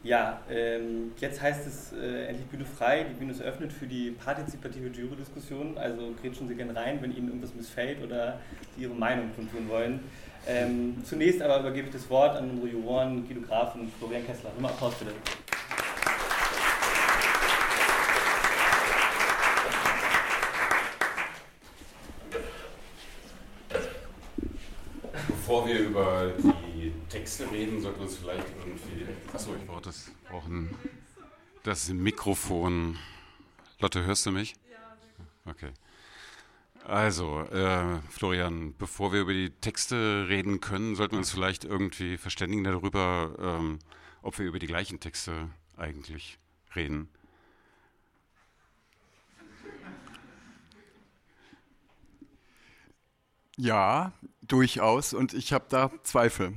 [0.03, 3.07] ja, ähm, jetzt heißt es äh, endlich Bühne frei.
[3.09, 5.79] Die Bühne ist eröffnet für die partizipative Jury-Diskussion.
[5.79, 8.39] Also grätschen Sie gerne rein, wenn Ihnen irgendwas missfällt oder
[8.77, 10.01] Sie Ihre Meinung kundtun wollen.
[10.47, 14.51] Ähm, zunächst aber übergebe ich das Wort an unsere Juroren Guido Graf und Florian Kessler.
[14.51, 15.13] Nochmal Applaus bitte.
[25.55, 26.33] Bevor wir über
[26.75, 29.07] die Texte reden, sollten wir uns vielleicht irgendwie.
[29.33, 30.75] Achso, ich brauche das, brauchen
[31.63, 32.99] das Mikrofon.
[33.79, 34.57] Lotte, hörst du mich?
[34.69, 35.53] Ja.
[35.53, 35.71] Okay.
[36.85, 42.17] Also, äh, Florian, bevor wir über die Texte reden können, sollten wir uns vielleicht irgendwie
[42.17, 43.79] verständigen darüber, ähm,
[44.23, 46.41] ob wir über die gleichen Texte eigentlich
[46.75, 47.09] reden.
[53.57, 54.13] Ja,
[54.47, 55.15] durchaus.
[55.15, 56.55] Und ich habe da Zweifel.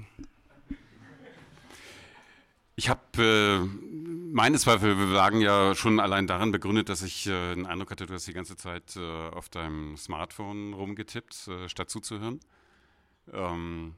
[2.75, 3.59] Ich habe äh,
[4.31, 8.13] meine Zweifel lagen ja schon allein daran begründet, dass ich äh, den Eindruck hatte, du
[8.13, 12.39] hast die ganze Zeit äh, auf deinem Smartphone rumgetippt, äh, statt zuzuhören.
[13.33, 13.95] Ähm,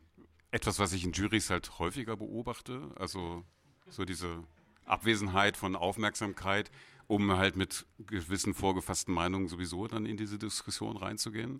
[0.52, 3.44] etwas, was ich in Juries halt häufiger beobachte, also
[3.90, 4.44] so diese
[4.86, 6.72] Abwesenheit von Aufmerksamkeit,
[7.08, 11.60] um halt mit gewissen vorgefassten Meinungen sowieso dann in diese Diskussion reinzugehen.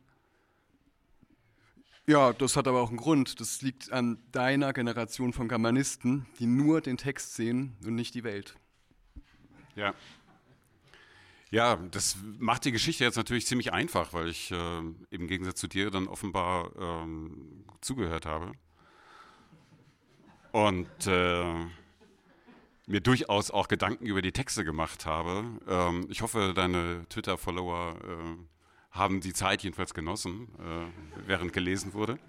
[2.10, 3.40] Ja, das hat aber auch einen Grund.
[3.40, 8.24] Das liegt an deiner Generation von Germanisten, die nur den Text sehen und nicht die
[8.24, 8.56] Welt.
[9.76, 9.94] Ja.
[11.52, 14.80] Ja, das macht die Geschichte jetzt natürlich ziemlich einfach, weil ich äh,
[15.12, 18.54] im Gegensatz zu dir dann offenbar ähm, zugehört habe.
[20.52, 21.66] Und äh,
[22.88, 25.44] mir durchaus auch Gedanken über die Texte gemacht habe.
[25.68, 28.59] Ähm, ich hoffe, deine Twitter-Follower äh,
[28.92, 32.20] haben die Zeit jedenfalls genossen, äh, während gelesen wurde.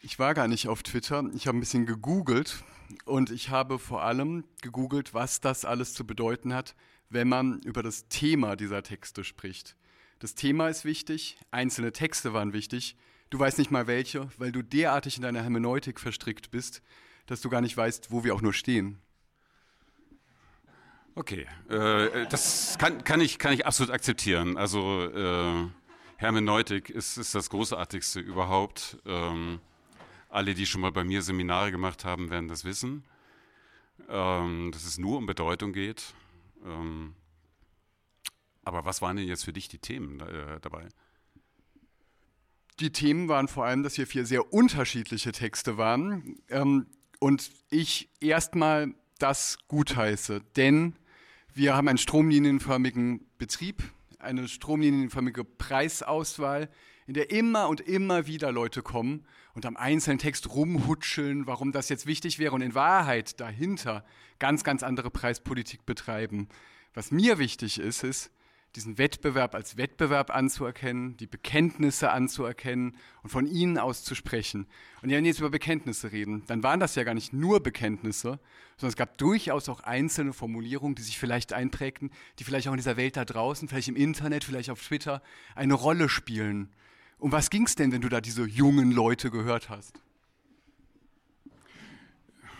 [0.00, 1.24] Ich war gar nicht auf Twitter.
[1.34, 2.62] Ich habe ein bisschen gegoogelt
[3.04, 6.74] und ich habe vor allem gegoogelt, was das alles zu bedeuten hat,
[7.08, 9.76] wenn man über das Thema dieser Texte spricht.
[10.18, 12.96] Das Thema ist wichtig, einzelne Texte waren wichtig.
[13.30, 16.82] Du weißt nicht mal welche, weil du derartig in deiner Hermeneutik verstrickt bist,
[17.26, 18.98] dass du gar nicht weißt, wo wir auch nur stehen.
[21.18, 24.58] Okay, äh, das kann, kann, ich, kann ich absolut akzeptieren.
[24.58, 25.66] Also äh,
[26.18, 28.98] Hermeneutik ist, ist das Großartigste überhaupt.
[29.06, 29.60] Ähm,
[30.28, 33.02] alle, die schon mal bei mir Seminare gemacht haben, werden das wissen,
[34.10, 36.12] ähm, dass es nur um Bedeutung geht.
[36.62, 37.14] Ähm,
[38.62, 40.86] aber was waren denn jetzt für dich die Themen äh, dabei?
[42.78, 46.88] Die Themen waren vor allem, dass hier vier sehr unterschiedliche Texte waren ähm,
[47.20, 50.94] und ich erstmal das gutheiße, denn
[51.56, 53.82] wir haben einen stromlinienförmigen Betrieb,
[54.18, 56.68] eine stromlinienförmige Preisauswahl,
[57.06, 61.88] in der immer und immer wieder Leute kommen und am einzelnen Text rumhutscheln, warum das
[61.88, 64.04] jetzt wichtig wäre und in Wahrheit dahinter
[64.38, 66.48] ganz, ganz andere Preispolitik betreiben.
[66.92, 68.30] Was mir wichtig ist, ist,
[68.76, 74.66] diesen Wettbewerb als Wettbewerb anzuerkennen, die Bekenntnisse anzuerkennen und von ihnen aus zu sprechen.
[75.02, 78.38] Und wenn wir jetzt über Bekenntnisse reden, dann waren das ja gar nicht nur Bekenntnisse,
[78.76, 82.78] sondern es gab durchaus auch einzelne Formulierungen, die sich vielleicht einprägten, die vielleicht auch in
[82.78, 85.22] dieser Welt da draußen, vielleicht im Internet, vielleicht auf Twitter
[85.54, 86.68] eine Rolle spielen.
[87.18, 90.00] Um was ging es denn, wenn du da diese jungen Leute gehört hast?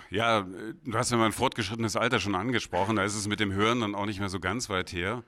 [0.09, 0.46] Ja,
[0.85, 2.96] du hast ja mein fortgeschrittenes Alter schon angesprochen.
[2.96, 5.24] Da ist es mit dem Hören dann auch nicht mehr so ganz weit her.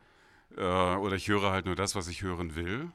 [0.57, 0.63] Äh,
[0.97, 2.91] oder ich höre halt nur das, was ich hören will.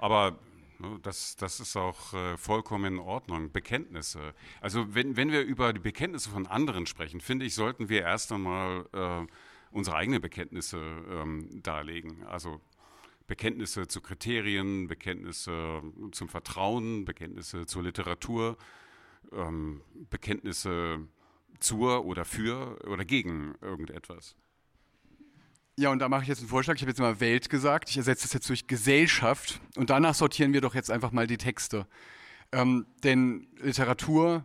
[0.00, 0.38] Aber
[0.78, 3.52] ne, das, das ist auch äh, vollkommen in Ordnung.
[3.52, 4.34] Bekenntnisse.
[4.60, 8.32] Also wenn, wenn wir über die Bekenntnisse von anderen sprechen, finde ich, sollten wir erst
[8.32, 9.26] einmal äh,
[9.70, 12.24] unsere eigenen Bekenntnisse ähm, darlegen.
[12.26, 12.60] Also
[13.26, 15.80] Bekenntnisse zu Kriterien, Bekenntnisse
[16.10, 18.58] zum Vertrauen, Bekenntnisse zur Literatur,
[19.32, 21.06] ähm, Bekenntnisse
[21.60, 24.36] zur oder für oder gegen irgendetwas.
[25.78, 26.74] Ja, und da mache ich jetzt einen Vorschlag.
[26.74, 27.88] Ich habe jetzt mal Welt gesagt.
[27.88, 29.60] Ich ersetze das jetzt durch Gesellschaft.
[29.76, 31.86] Und danach sortieren wir doch jetzt einfach mal die Texte.
[32.52, 34.44] Ähm, denn Literatur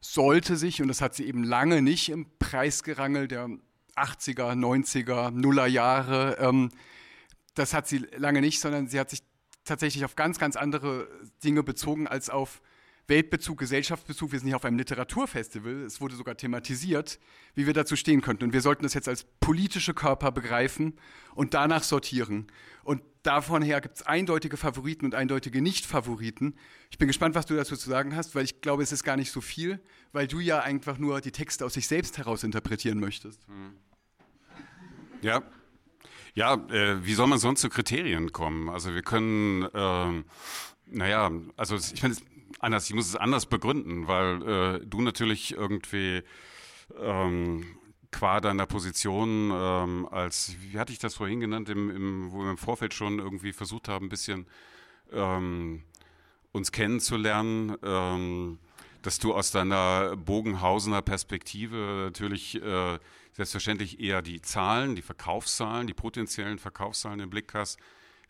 [0.00, 3.48] sollte sich, und das hat sie eben lange nicht im Preisgerangel der
[3.96, 6.70] 80er, 90er, Nuller Jahre, ähm,
[7.54, 9.24] das hat sie lange nicht, sondern sie hat sich
[9.64, 11.08] tatsächlich auf ganz, ganz andere
[11.42, 12.62] Dinge bezogen als auf
[13.08, 14.32] Weltbezug, Gesellschaftsbezug.
[14.32, 15.82] Wir sind hier auf einem Literaturfestival.
[15.82, 17.18] Es wurde sogar thematisiert,
[17.54, 18.44] wie wir dazu stehen könnten.
[18.44, 20.94] Und wir sollten das jetzt als politische Körper begreifen
[21.34, 22.48] und danach sortieren.
[22.84, 26.54] Und davon her gibt es eindeutige Favoriten und eindeutige Nicht-Favoriten.
[26.90, 29.16] Ich bin gespannt, was du dazu zu sagen hast, weil ich glaube, es ist gar
[29.16, 29.80] nicht so viel,
[30.12, 33.40] weil du ja einfach nur die Texte aus sich selbst heraus interpretieren möchtest.
[35.22, 35.42] Ja,
[36.34, 38.68] ja, äh, wie soll man sonst zu Kriterien kommen?
[38.68, 40.22] Also wir können, äh,
[40.86, 42.14] naja, also ich meine,
[42.58, 46.22] anders, ich muss es anders begründen, weil äh, du natürlich irgendwie
[46.98, 47.64] ähm,
[48.10, 52.50] qua deiner Position ähm, als, wie hatte ich das vorhin genannt, im, im, wo wir
[52.50, 54.46] im Vorfeld schon irgendwie versucht haben, ein bisschen
[55.12, 55.82] ähm,
[56.52, 58.58] uns kennenzulernen, ähm,
[59.02, 62.98] dass du aus deiner Bogenhausener Perspektive natürlich äh,
[63.32, 67.78] selbstverständlich eher die Zahlen, die Verkaufszahlen, die potenziellen Verkaufszahlen im Blick hast,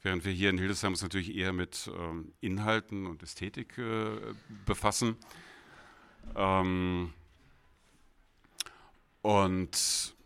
[0.02, 4.16] während wir hier in Hildesheim uns natürlich eher mit ähm, Inhalten und Ästhetik äh,
[4.66, 5.16] befassen.
[6.36, 7.12] Ähm,
[9.22, 10.16] und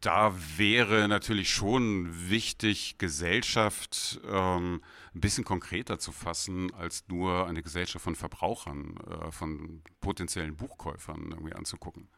[0.00, 4.82] da wäre natürlich schon wichtig, Gesellschaft ähm,
[5.14, 11.30] ein bisschen konkreter zu fassen, als nur eine Gesellschaft von Verbrauchern, äh, von potenziellen Buchkäufern
[11.30, 12.08] irgendwie anzugucken.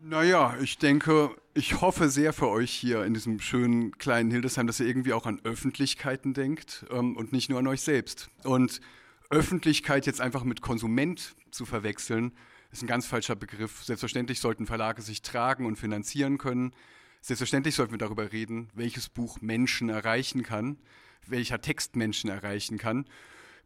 [0.00, 4.78] Naja, ich denke, ich hoffe sehr für euch hier in diesem schönen kleinen Hildesheim, dass
[4.78, 8.30] ihr irgendwie auch an Öffentlichkeiten denkt ähm, und nicht nur an euch selbst.
[8.44, 8.80] Und
[9.28, 12.32] Öffentlichkeit jetzt einfach mit Konsument zu verwechseln,
[12.70, 13.82] ist ein ganz falscher Begriff.
[13.82, 16.72] Selbstverständlich sollten Verlage sich tragen und finanzieren können.
[17.20, 20.78] Selbstverständlich sollten wir darüber reden, welches Buch Menschen erreichen kann,
[21.26, 23.04] welcher Text Menschen erreichen kann.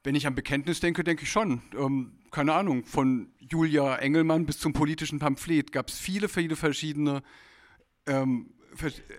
[0.05, 1.63] Wenn ich an Bekenntnis denke, denke ich schon.
[1.79, 7.23] Ähm, keine Ahnung, von Julia Engelmann bis zum politischen Pamphlet gab es viele, viele verschiedene
[8.07, 8.55] ähm,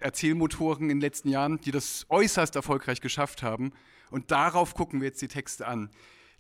[0.02, 3.72] Erzählmotoren in den letzten Jahren, die das äußerst erfolgreich geschafft haben.
[4.10, 5.90] Und darauf gucken wir jetzt die Texte an.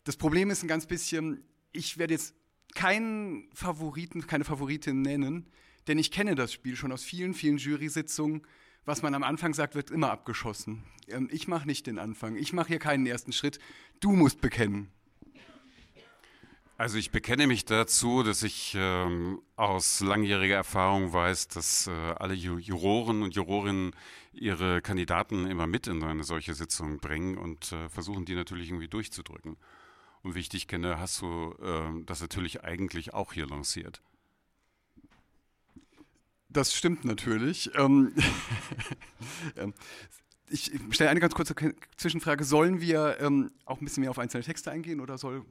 [0.03, 2.33] Das Problem ist ein ganz bisschen, ich werde jetzt
[2.75, 5.47] keinen Favoriten, keine Favoritin nennen,
[5.87, 8.41] denn ich kenne das Spiel schon aus vielen, vielen Jury-Sitzungen.
[8.85, 10.83] Was man am Anfang sagt, wird immer abgeschossen.
[11.07, 12.35] Ähm, ich mache nicht den Anfang.
[12.35, 13.59] Ich mache hier keinen ersten Schritt.
[14.03, 14.91] Du musst bekennen.
[16.75, 22.33] Also ich bekenne mich dazu, dass ich ähm, aus langjähriger Erfahrung weiß, dass äh, alle
[22.33, 23.95] Juroren und Jurorinnen
[24.33, 28.89] ihre Kandidaten immer mit in eine solche Sitzung bringen und äh, versuchen, die natürlich irgendwie
[28.89, 29.55] durchzudrücken.
[30.21, 34.01] Und wie ich dich kenne, hast du äh, das natürlich eigentlich auch hier lanciert.
[36.49, 37.71] Das stimmt natürlich.
[37.75, 38.13] Ähm,
[39.55, 39.73] ähm
[40.53, 41.55] ich stelle eine ganz kurze
[41.97, 42.43] Zwischenfrage.
[42.43, 45.43] Sollen wir ähm, auch ein bisschen mehr auf einzelne Texte eingehen oder soll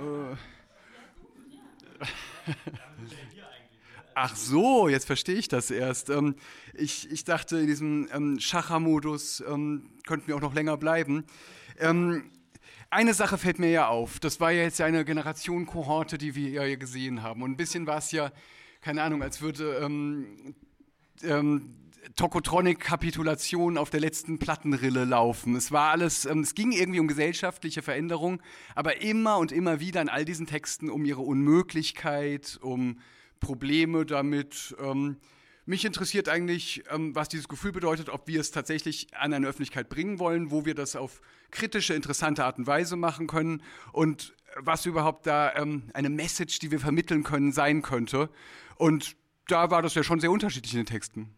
[0.00, 0.36] äh.
[4.14, 6.08] Ach so, jetzt verstehe ich das erst.
[6.08, 6.36] Ähm,
[6.74, 11.24] ich, ich dachte, in diesem ähm, Schacher-Modus ähm, könnten wir auch noch länger bleiben.
[11.78, 12.30] Ähm,
[12.90, 14.20] eine Sache fällt mir ja auf.
[14.20, 17.42] Das war ja jetzt eine Generation Kohorte, die wir ja gesehen haben.
[17.42, 18.32] Und ein bisschen war es ja,
[18.80, 19.78] keine Ahnung, als würde
[22.02, 25.56] ähm, ähm, Tokotronic-Kapitulation auf der letzten Plattenrille laufen.
[25.56, 28.42] Es war alles, ähm, es ging irgendwie um gesellschaftliche Veränderung,
[28.74, 32.98] aber immer und immer wieder in all diesen Texten um ihre Unmöglichkeit, um
[33.40, 34.74] Probleme damit.
[34.80, 35.16] Ähm,
[35.64, 39.88] mich interessiert eigentlich, ähm, was dieses Gefühl bedeutet, ob wir es tatsächlich an eine Öffentlichkeit
[39.88, 44.86] bringen wollen, wo wir das auf kritische, interessante Art und Weise machen können und was
[44.86, 48.28] überhaupt da ähm, eine Message, die wir vermitteln können, sein könnte.
[48.76, 51.34] Und da war das ja schon sehr unterschiedlich in den Texten.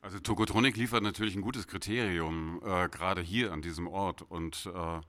[0.00, 4.22] Also Tokotronik liefert natürlich ein gutes Kriterium, äh, gerade hier an diesem Ort.
[4.22, 5.00] Und äh,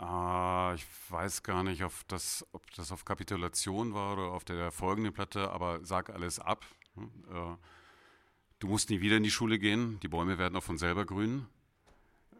[0.00, 4.72] äh, ich weiß gar nicht, ob das, ob das auf Kapitulation war oder auf der
[4.72, 6.66] folgenden Platte, aber sag alles ab.
[6.94, 7.58] Hm,
[8.58, 11.46] du musst nie wieder in die Schule gehen, die Bäume werden auch von selber grün.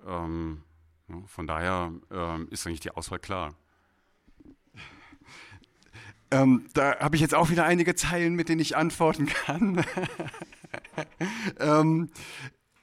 [0.06, 0.62] Ähm,
[1.26, 3.54] von daher ähm, ist eigentlich die Auswahl klar.
[6.32, 9.84] Ähm, da habe ich jetzt auch wieder einige Zeilen, mit denen ich antworten kann.
[11.60, 12.10] ähm,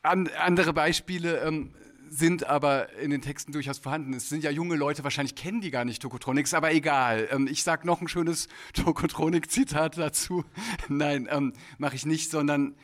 [0.02, 1.74] an, andere Beispiele ähm,
[2.10, 4.14] sind aber in den Texten durchaus vorhanden.
[4.14, 7.28] Es sind ja junge Leute, wahrscheinlich kennen die gar nicht Tokotronics, aber egal.
[7.32, 10.46] Ähm, ich sage noch ein schönes Tokotronik-Zitat dazu.
[10.88, 12.76] Nein, ähm, mache ich nicht, sondern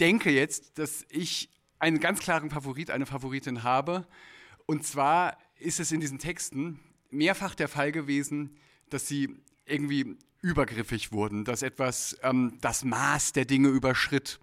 [0.00, 4.06] denke jetzt, dass ich einen ganz klaren Favorit, eine Favoritin habe.
[4.66, 6.80] Und zwar ist es in diesen Texten
[7.10, 8.56] mehrfach der Fall gewesen,
[8.88, 9.36] dass sie
[9.66, 14.40] irgendwie übergriffig wurden, dass etwas ähm, das Maß der Dinge überschritt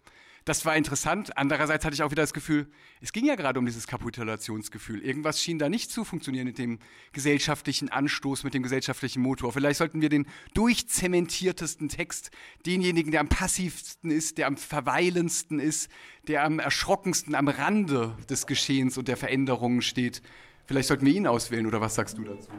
[0.47, 1.37] das war interessant.
[1.37, 2.67] Andererseits hatte ich auch wieder das Gefühl,
[3.01, 5.01] es ging ja gerade um dieses Kapitulationsgefühl.
[5.01, 6.79] Irgendwas schien da nicht zu funktionieren mit dem
[7.11, 9.51] gesellschaftlichen Anstoß, mit dem gesellschaftlichen Motor.
[9.51, 12.31] Vielleicht sollten wir den durchzementiertesten Text,
[12.65, 15.91] denjenigen, der am passivsten ist, der am verweilendsten ist,
[16.27, 20.21] der am erschrockensten am Rande des Geschehens und der Veränderungen steht,
[20.65, 22.49] vielleicht sollten wir ihn auswählen, oder was sagst du dazu?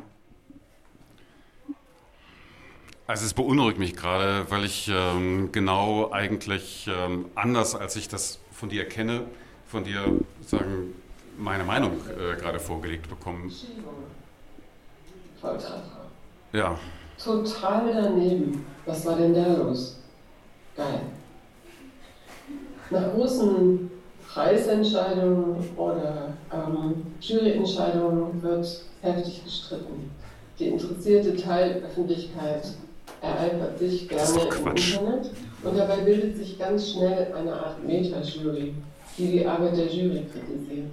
[3.08, 8.38] Also es beunruhigt mich gerade, weil ich ähm, genau eigentlich ähm, anders, als ich das
[8.52, 9.22] von dir kenne,
[9.66, 10.92] von dir sagen
[11.38, 13.50] meine Meinung äh, gerade vorgelegt bekommen.
[15.40, 16.10] Volltreffer.
[16.52, 16.78] Ja.
[17.16, 18.66] Total daneben.
[18.84, 20.00] Was war denn da los?
[20.76, 21.00] Geil.
[22.90, 23.90] Nach großen
[24.28, 30.10] Preisentscheidungen oder ähm, Juryentscheidungen wird heftig gestritten.
[30.58, 32.74] Die interessierte Teilöffentlichkeit
[33.20, 35.30] ereignet sich gerne im Internet
[35.62, 38.74] und dabei bildet sich ganz schnell eine Art Meta-Jury,
[39.16, 40.90] die die Arbeit der Jury kritisiert.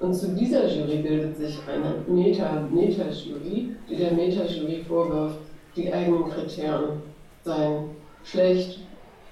[0.00, 5.38] Und zu dieser Jury bildet sich eine Meta-Meta-Jury, die der Meta-Jury vorwirft,
[5.76, 7.02] die eigenen Kriterien
[7.44, 7.90] seien
[8.22, 8.80] schlecht,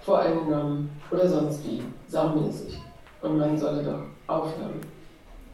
[0.02, 2.78] voreingenommen oder sonst wie, saumäßig.
[3.22, 4.80] Und man solle doch aufhören,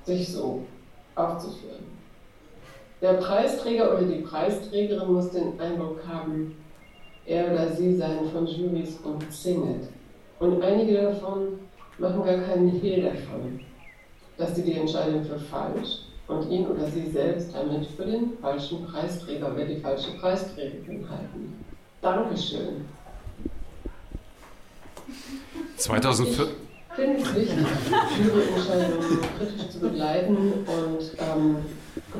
[0.04, 0.64] sich so
[1.14, 1.84] aufzuführen.
[3.00, 6.56] Der Preisträger oder die Preisträgerin muss den Eindruck haben,
[7.28, 9.88] er oder sie seien von Jurys umzingelt.
[10.40, 11.58] Und einige davon
[11.98, 13.60] machen gar keinen Hehl davon,
[14.36, 18.86] dass sie die Entscheidung für falsch und ihn oder sie selbst damit für den falschen
[18.86, 21.64] Preisträger oder die falsche Preisträgerin halten.
[22.00, 22.84] Dankeschön.
[25.76, 26.46] 2004.
[26.90, 27.66] Ich finde es wichtig,
[28.24, 31.56] Juryentscheidungen kritisch zu begleiten und ähm,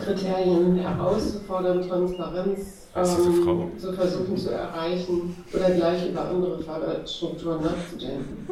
[0.00, 8.48] Kriterien herauszufordern, Transparenz ähm, zu versuchen zu erreichen oder gleich über andere Förderstrukturen nachzudenken.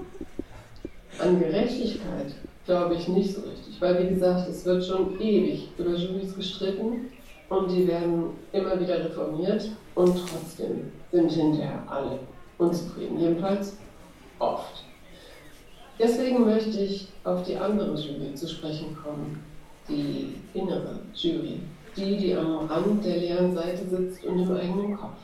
[1.18, 2.34] An Gerechtigkeit
[2.64, 7.10] glaube ich nicht so richtig, weil wie gesagt, es wird schon ewig über Jurys gestritten
[7.48, 12.18] und die werden immer wieder reformiert und trotzdem sind hinterher alle
[12.58, 13.76] unzufrieden, jedenfalls
[14.38, 14.84] oft.
[15.98, 19.42] Deswegen möchte ich auf die andere Jury zu sprechen kommen,
[19.88, 21.60] die innere Jury
[21.96, 25.16] die, die am Rand der leeren Seite sitzt und im eigenen Kopf.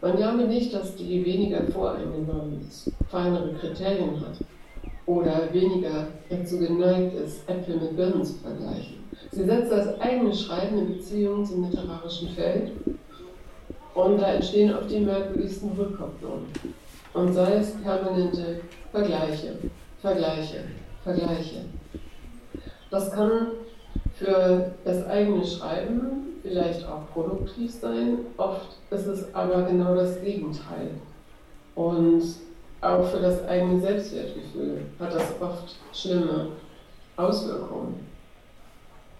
[0.00, 4.36] Man glaube nicht, dass die weniger voreingenommen ist, feinere Kriterien hat
[5.06, 9.04] oder weniger dazu geneigt ist, Äpfel mit Birnen zu vergleichen.
[9.30, 12.72] Sie setzt das eigene Schreiben in Beziehung zum literarischen Feld
[13.94, 16.46] und da entstehen oft die merkwürdigsten Rückkopplungen.
[17.12, 19.56] Und sei es permanente Vergleiche,
[20.00, 20.64] Vergleiche,
[21.02, 21.64] Vergleiche.
[22.94, 23.48] Das kann
[24.14, 30.90] für das eigene Schreiben vielleicht auch produktiv sein, oft ist es aber genau das Gegenteil.
[31.74, 32.22] Und
[32.80, 36.50] auch für das eigene Selbstwertgefühl hat das oft schlimme
[37.16, 38.06] Auswirkungen.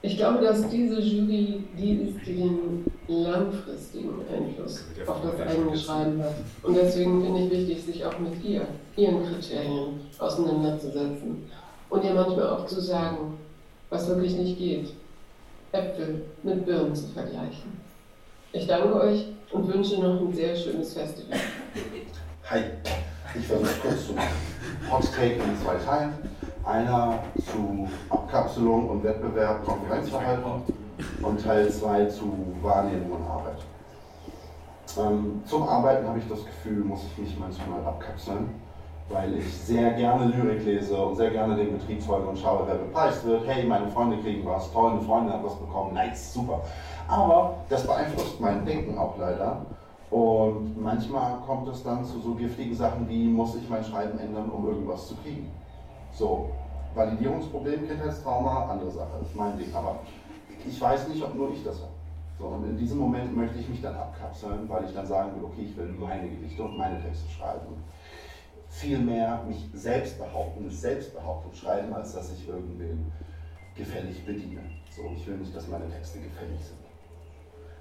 [0.02, 6.22] Ich glaube, dass diese Jury die ist, die den langfristigen Einfluss auf das eigene Schreiben
[6.22, 6.34] hat.
[6.62, 11.50] Und deswegen finde ich wichtig, sich auch mit ihr, ihren Kriterien auseinanderzusetzen
[11.90, 13.38] und ihr manchmal auch zu sagen,
[13.90, 14.92] was wirklich nicht geht.
[15.72, 17.80] Äpfel mit Birnen zu vergleichen.
[18.52, 21.38] Ich danke euch und wünsche noch ein sehr schönes Festival.
[22.48, 22.60] Hi,
[23.34, 24.14] ich versuche es kurz zu.
[24.90, 26.12] Hot Take in zwei Teilen.
[26.64, 30.62] Einer zu Abkapselung und Wettbewerb, Konkurrenzverhalten
[31.22, 33.58] und Teil 2 zu Wahrnehmung und Arbeit.
[34.96, 38.48] Ähm, zum Arbeiten habe ich das Gefühl, muss ich mich manchmal abkapseln,
[39.08, 42.76] weil ich sehr gerne Lyrik lese und sehr gerne den Betrieb folge und schaue, wer
[42.76, 43.46] bepreist wird.
[43.46, 46.62] Hey, meine Freunde kriegen was, toll, eine Freundin hat was bekommen, nice, super.
[47.08, 49.66] Aber das beeinflusst mein Denken auch leider.
[50.10, 54.48] Und manchmal kommt es dann zu so giftigen Sachen wie, muss ich mein Schreiben ändern,
[54.48, 55.50] um irgendwas zu kriegen.
[56.12, 56.50] So,
[56.94, 59.74] Validierungsproblem, Kindheitstrauma, andere Sache, das ist mein Ding.
[59.74, 59.98] Aber
[60.66, 61.90] ich weiß nicht, ob nur ich das habe.
[62.38, 65.44] So, und in diesem Moment möchte ich mich dann abkapseln, weil ich dann sagen will,
[65.44, 67.76] okay, ich will meine Gedichte und meine Texte schreiben.
[68.74, 73.12] Viel mehr mich selbst behaupten, Selbstbehauptung schreiben, als dass ich irgendwen
[73.76, 74.62] gefällig bediene.
[74.90, 76.78] So, ich will nicht, dass meine Texte gefällig sind.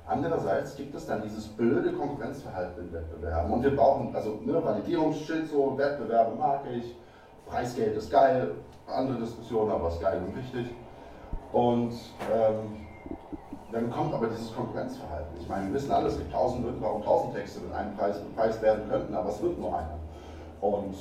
[0.05, 3.51] Andererseits gibt es dann dieses blöde Konkurrenzverhalten in Wettbewerben.
[3.51, 6.95] Und wir brauchen, also ne, Validierungsschild, so Wettbewerbe mag ich,
[7.47, 8.51] Preisgeld ist geil,
[8.85, 10.67] andere Diskussion, aber ist geil und wichtig.
[11.51, 11.93] Und
[12.31, 12.85] ähm,
[13.71, 15.37] dann kommt aber dieses Konkurrenzverhalten.
[15.41, 18.19] Ich meine, wir wissen alles, es gibt tausend Wörter und tausend Texte mit einem Preis
[18.19, 20.02] bepreist werden könnten, aber es wird nur einer.
[20.63, 20.95] Und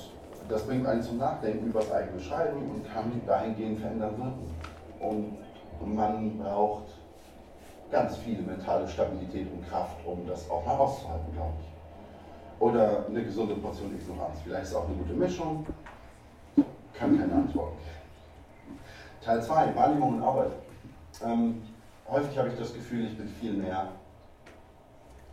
[0.49, 4.51] das bringt einen zum Nachdenken über das eigene Schreiben und kann dahingehend verändern wirken.
[5.01, 6.89] Und man braucht
[7.91, 12.61] ganz viel mentale Stabilität und Kraft, um das auch mal auszuhalten, glaube ich.
[12.61, 14.39] Oder eine gesunde Portion Ignoranz.
[14.45, 15.65] Vielleicht ist es auch eine gute Mischung
[17.03, 17.73] kann keine Antwort.
[19.25, 20.53] Teil 2, Wahrnehmung und Arbeit.
[21.25, 21.63] Ähm,
[22.09, 23.89] häufig habe ich das Gefühl, ich bin viel mehr,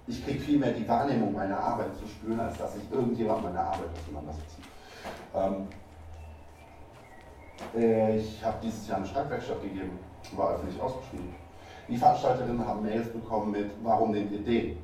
[0.09, 3.61] ich kriege viel mehr die Wahrnehmung meiner Arbeit zu spüren, als dass ich irgendjemand meiner
[3.61, 4.57] Arbeit auseinandersetze.
[5.35, 5.67] Ähm,
[8.17, 9.99] ich habe dieses Jahr eine Schreibwerkstatt gegeben,
[10.35, 11.35] war öffentlich ausgeschrieben.
[11.87, 14.77] Die Veranstalterinnen haben Mails bekommen mit, warum nehmt ihr den?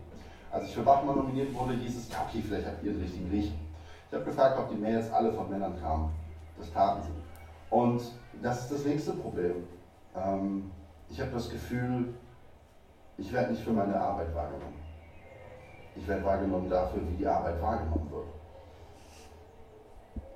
[0.52, 3.30] Als ich für Bachmann nominiert wurde, hieß es, ja okay, vielleicht habt ihr den richtigen
[3.30, 3.60] Riechen.
[4.08, 6.12] Ich habe gefragt, ob die Mails alle von Männern kamen.
[6.60, 7.76] Das taten sie.
[7.76, 8.02] Und
[8.44, 9.68] das ist das nächste Problem.
[10.16, 10.72] Ähm,
[11.10, 12.14] ich habe das Gefühl,
[13.18, 14.85] ich werde nicht für meine Arbeit wahrgenommen.
[15.96, 18.28] Ich werde wahrgenommen dafür, wie die Arbeit wahrgenommen wird.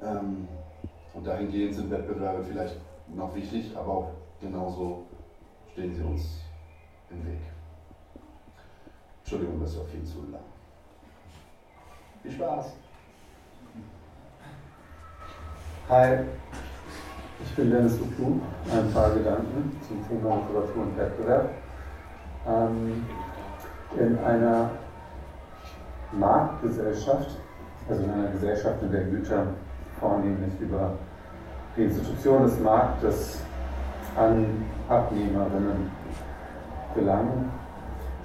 [0.02, 0.48] Ähm,
[1.14, 5.06] und dahingehend sind Wettbewerbe vielleicht noch wichtig, aber auch genauso
[5.72, 6.42] stehen sie uns
[7.10, 7.40] im Weg.
[9.20, 10.42] Entschuldigung, das war viel zu lang.
[12.22, 12.74] Viel Spaß!
[15.90, 16.20] Hi,
[17.44, 18.40] ich bin Dennis Uku.
[18.72, 21.50] Ein paar Gedanken zum Thema Literatur und Wettbewerb.
[22.48, 23.06] Ähm,
[23.98, 24.72] in einer
[26.12, 27.38] Marktgesellschaft,
[27.90, 29.48] also in einer Gesellschaft, in der Güter
[30.00, 30.94] vornehmlich über
[31.76, 33.40] die Institution des Marktes
[34.16, 35.92] an Abnehmerinnen
[36.96, 37.52] gelangen,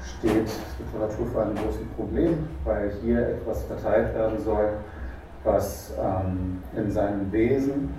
[0.03, 4.69] steht Literatur vor einem großen Problem, weil hier etwas verteilt werden soll,
[5.45, 7.95] was ähm, in seinem Wesen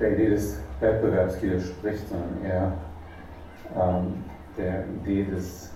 [0.00, 2.72] der Idee des Wettbewerbs widerspricht, sondern eher
[3.76, 4.24] ähm,
[4.58, 5.72] der Idee des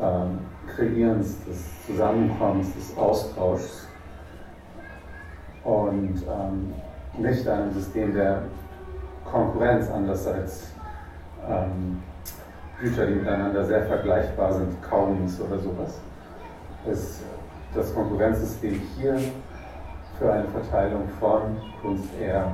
[0.00, 0.38] ähm,
[0.74, 3.86] Kreierens, des Zusammenkommens, des Austauschs
[5.62, 6.74] und ähm,
[7.18, 8.42] nicht einem System der
[9.24, 10.72] Konkurrenz, anders als
[11.48, 12.02] ähm,
[12.80, 16.00] Güter, die miteinander sehr vergleichbar sind, Kaugummis oder sowas.
[16.90, 17.22] Es
[17.74, 19.18] das Konkurrenzsystem hier
[20.18, 22.52] für eine Verteilung von Kunst eher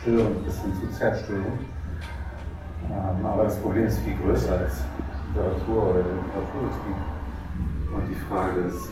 [0.00, 1.58] störend bis hin zu Zerstörung.
[2.90, 4.82] Ähm, aber das Problem ist viel größer als
[5.34, 6.96] Literatur oder Literaturbetrieb.
[7.92, 8.88] Und die Frage ist,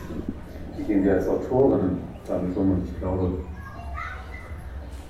[0.77, 2.71] wie gehen wir als Autorinnen damit um?
[2.71, 3.39] Und ich glaube,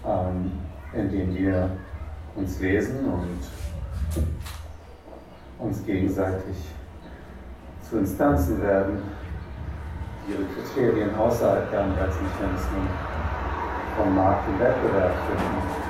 [0.06, 0.52] ähm,
[0.94, 1.70] indem wir
[2.36, 3.40] uns lesen und
[5.60, 6.56] uns gegenseitig
[7.90, 9.02] zu Instanzen werden,
[10.28, 12.88] die ihre Kriterien außerhalb der Anreizmechanismen
[13.98, 15.84] vom Markt und Wettbewerb finden.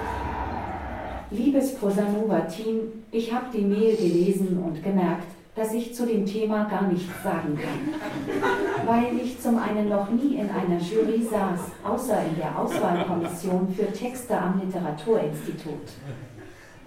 [1.31, 6.87] Liebes Prosanova-Team, ich habe die Mail gelesen und gemerkt, dass ich zu dem Thema gar
[6.87, 8.87] nichts sagen kann.
[8.87, 13.91] Weil ich zum einen noch nie in einer Jury saß, außer in der Auswahlkommission für
[13.91, 15.89] Texte am Literaturinstitut.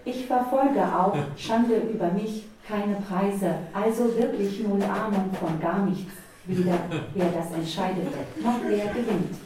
[0.05, 6.13] Ich verfolge auch, Schande über mich, keine Preise, also wirklich null Ahnung von gar nichts,
[6.47, 6.79] weder
[7.15, 8.09] wer das entscheidet,
[8.43, 9.37] noch wer gewinnt.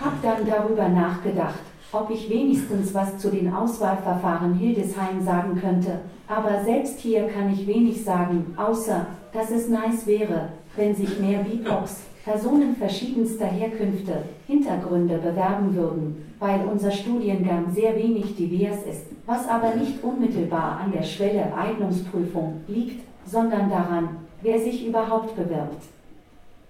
[0.00, 1.60] Hab dann darüber nachgedacht,
[1.96, 6.00] ob ich wenigstens was zu den Auswahlverfahren Hildesheim sagen könnte.
[6.28, 11.40] Aber selbst hier kann ich wenig sagen, außer, dass es nice wäre, wenn sich mehr
[11.40, 19.48] BIPOX, Personen verschiedenster Herkünfte, Hintergründe bewerben würden, weil unser Studiengang sehr wenig divers ist, was
[19.48, 24.08] aber nicht unmittelbar an der Schwelle Eignungsprüfung liegt, sondern daran,
[24.42, 25.82] wer sich überhaupt bewirbt.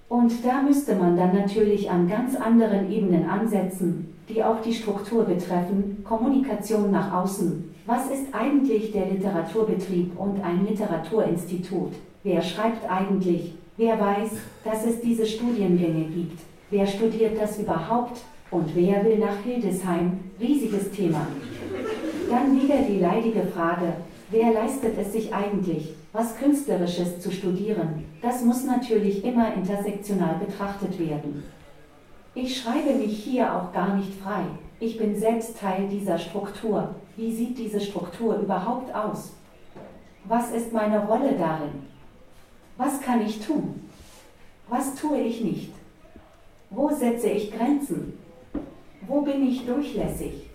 [0.08, 5.24] Und da müsste man dann natürlich an ganz anderen Ebenen ansetzen, die auch die Struktur
[5.24, 7.74] betreffen, Kommunikation nach außen.
[7.86, 11.92] Was ist eigentlich der Literaturbetrieb und ein Literaturinstitut?
[12.24, 13.54] Wer schreibt eigentlich?
[13.76, 14.30] Wer weiß,
[14.64, 16.40] dass es diese Studiengänge gibt?
[16.70, 18.18] Wer studiert das überhaupt?
[18.50, 20.18] Und wer will nach Hildesheim?
[20.40, 21.26] Riesiges Thema.
[22.30, 23.92] Dann wieder die leidige Frage,
[24.30, 28.04] wer leistet es sich eigentlich, was Künstlerisches zu studieren?
[28.22, 31.44] Das muss natürlich immer intersektional betrachtet werden.
[32.36, 34.42] Ich schreibe mich hier auch gar nicht frei.
[34.78, 36.94] Ich bin selbst Teil dieser Struktur.
[37.16, 39.32] Wie sieht diese Struktur überhaupt aus?
[40.24, 41.86] Was ist meine Rolle darin?
[42.76, 43.88] Was kann ich tun?
[44.68, 45.72] Was tue ich nicht?
[46.68, 48.18] Wo setze ich Grenzen?
[49.06, 50.50] Wo bin ich durchlässig?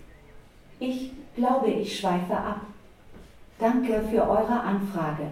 [0.80, 2.62] Ich glaube, ich schweife ab.
[3.58, 5.32] Danke für eure Anfrage.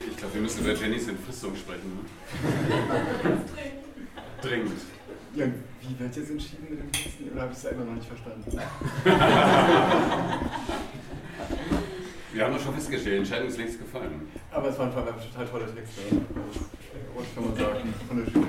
[0.00, 0.74] Ich glaube, wir müssen über
[1.42, 1.98] Entfristung sprechen.
[1.98, 3.40] Ne?
[4.42, 4.80] Dringend.
[5.34, 5.46] Ja,
[5.80, 7.30] wie wird jetzt entschieden mit dem letzten?
[7.32, 8.44] Oder habe ich es selber noch nicht verstanden?
[12.32, 14.22] Wir haben doch schon festgestellt, die Entscheidung ist längst gefallen.
[14.50, 15.12] Aber es waren total
[15.46, 16.00] tolle Texte.
[16.10, 17.94] Das kann man sagen.
[18.08, 18.48] Von der Jury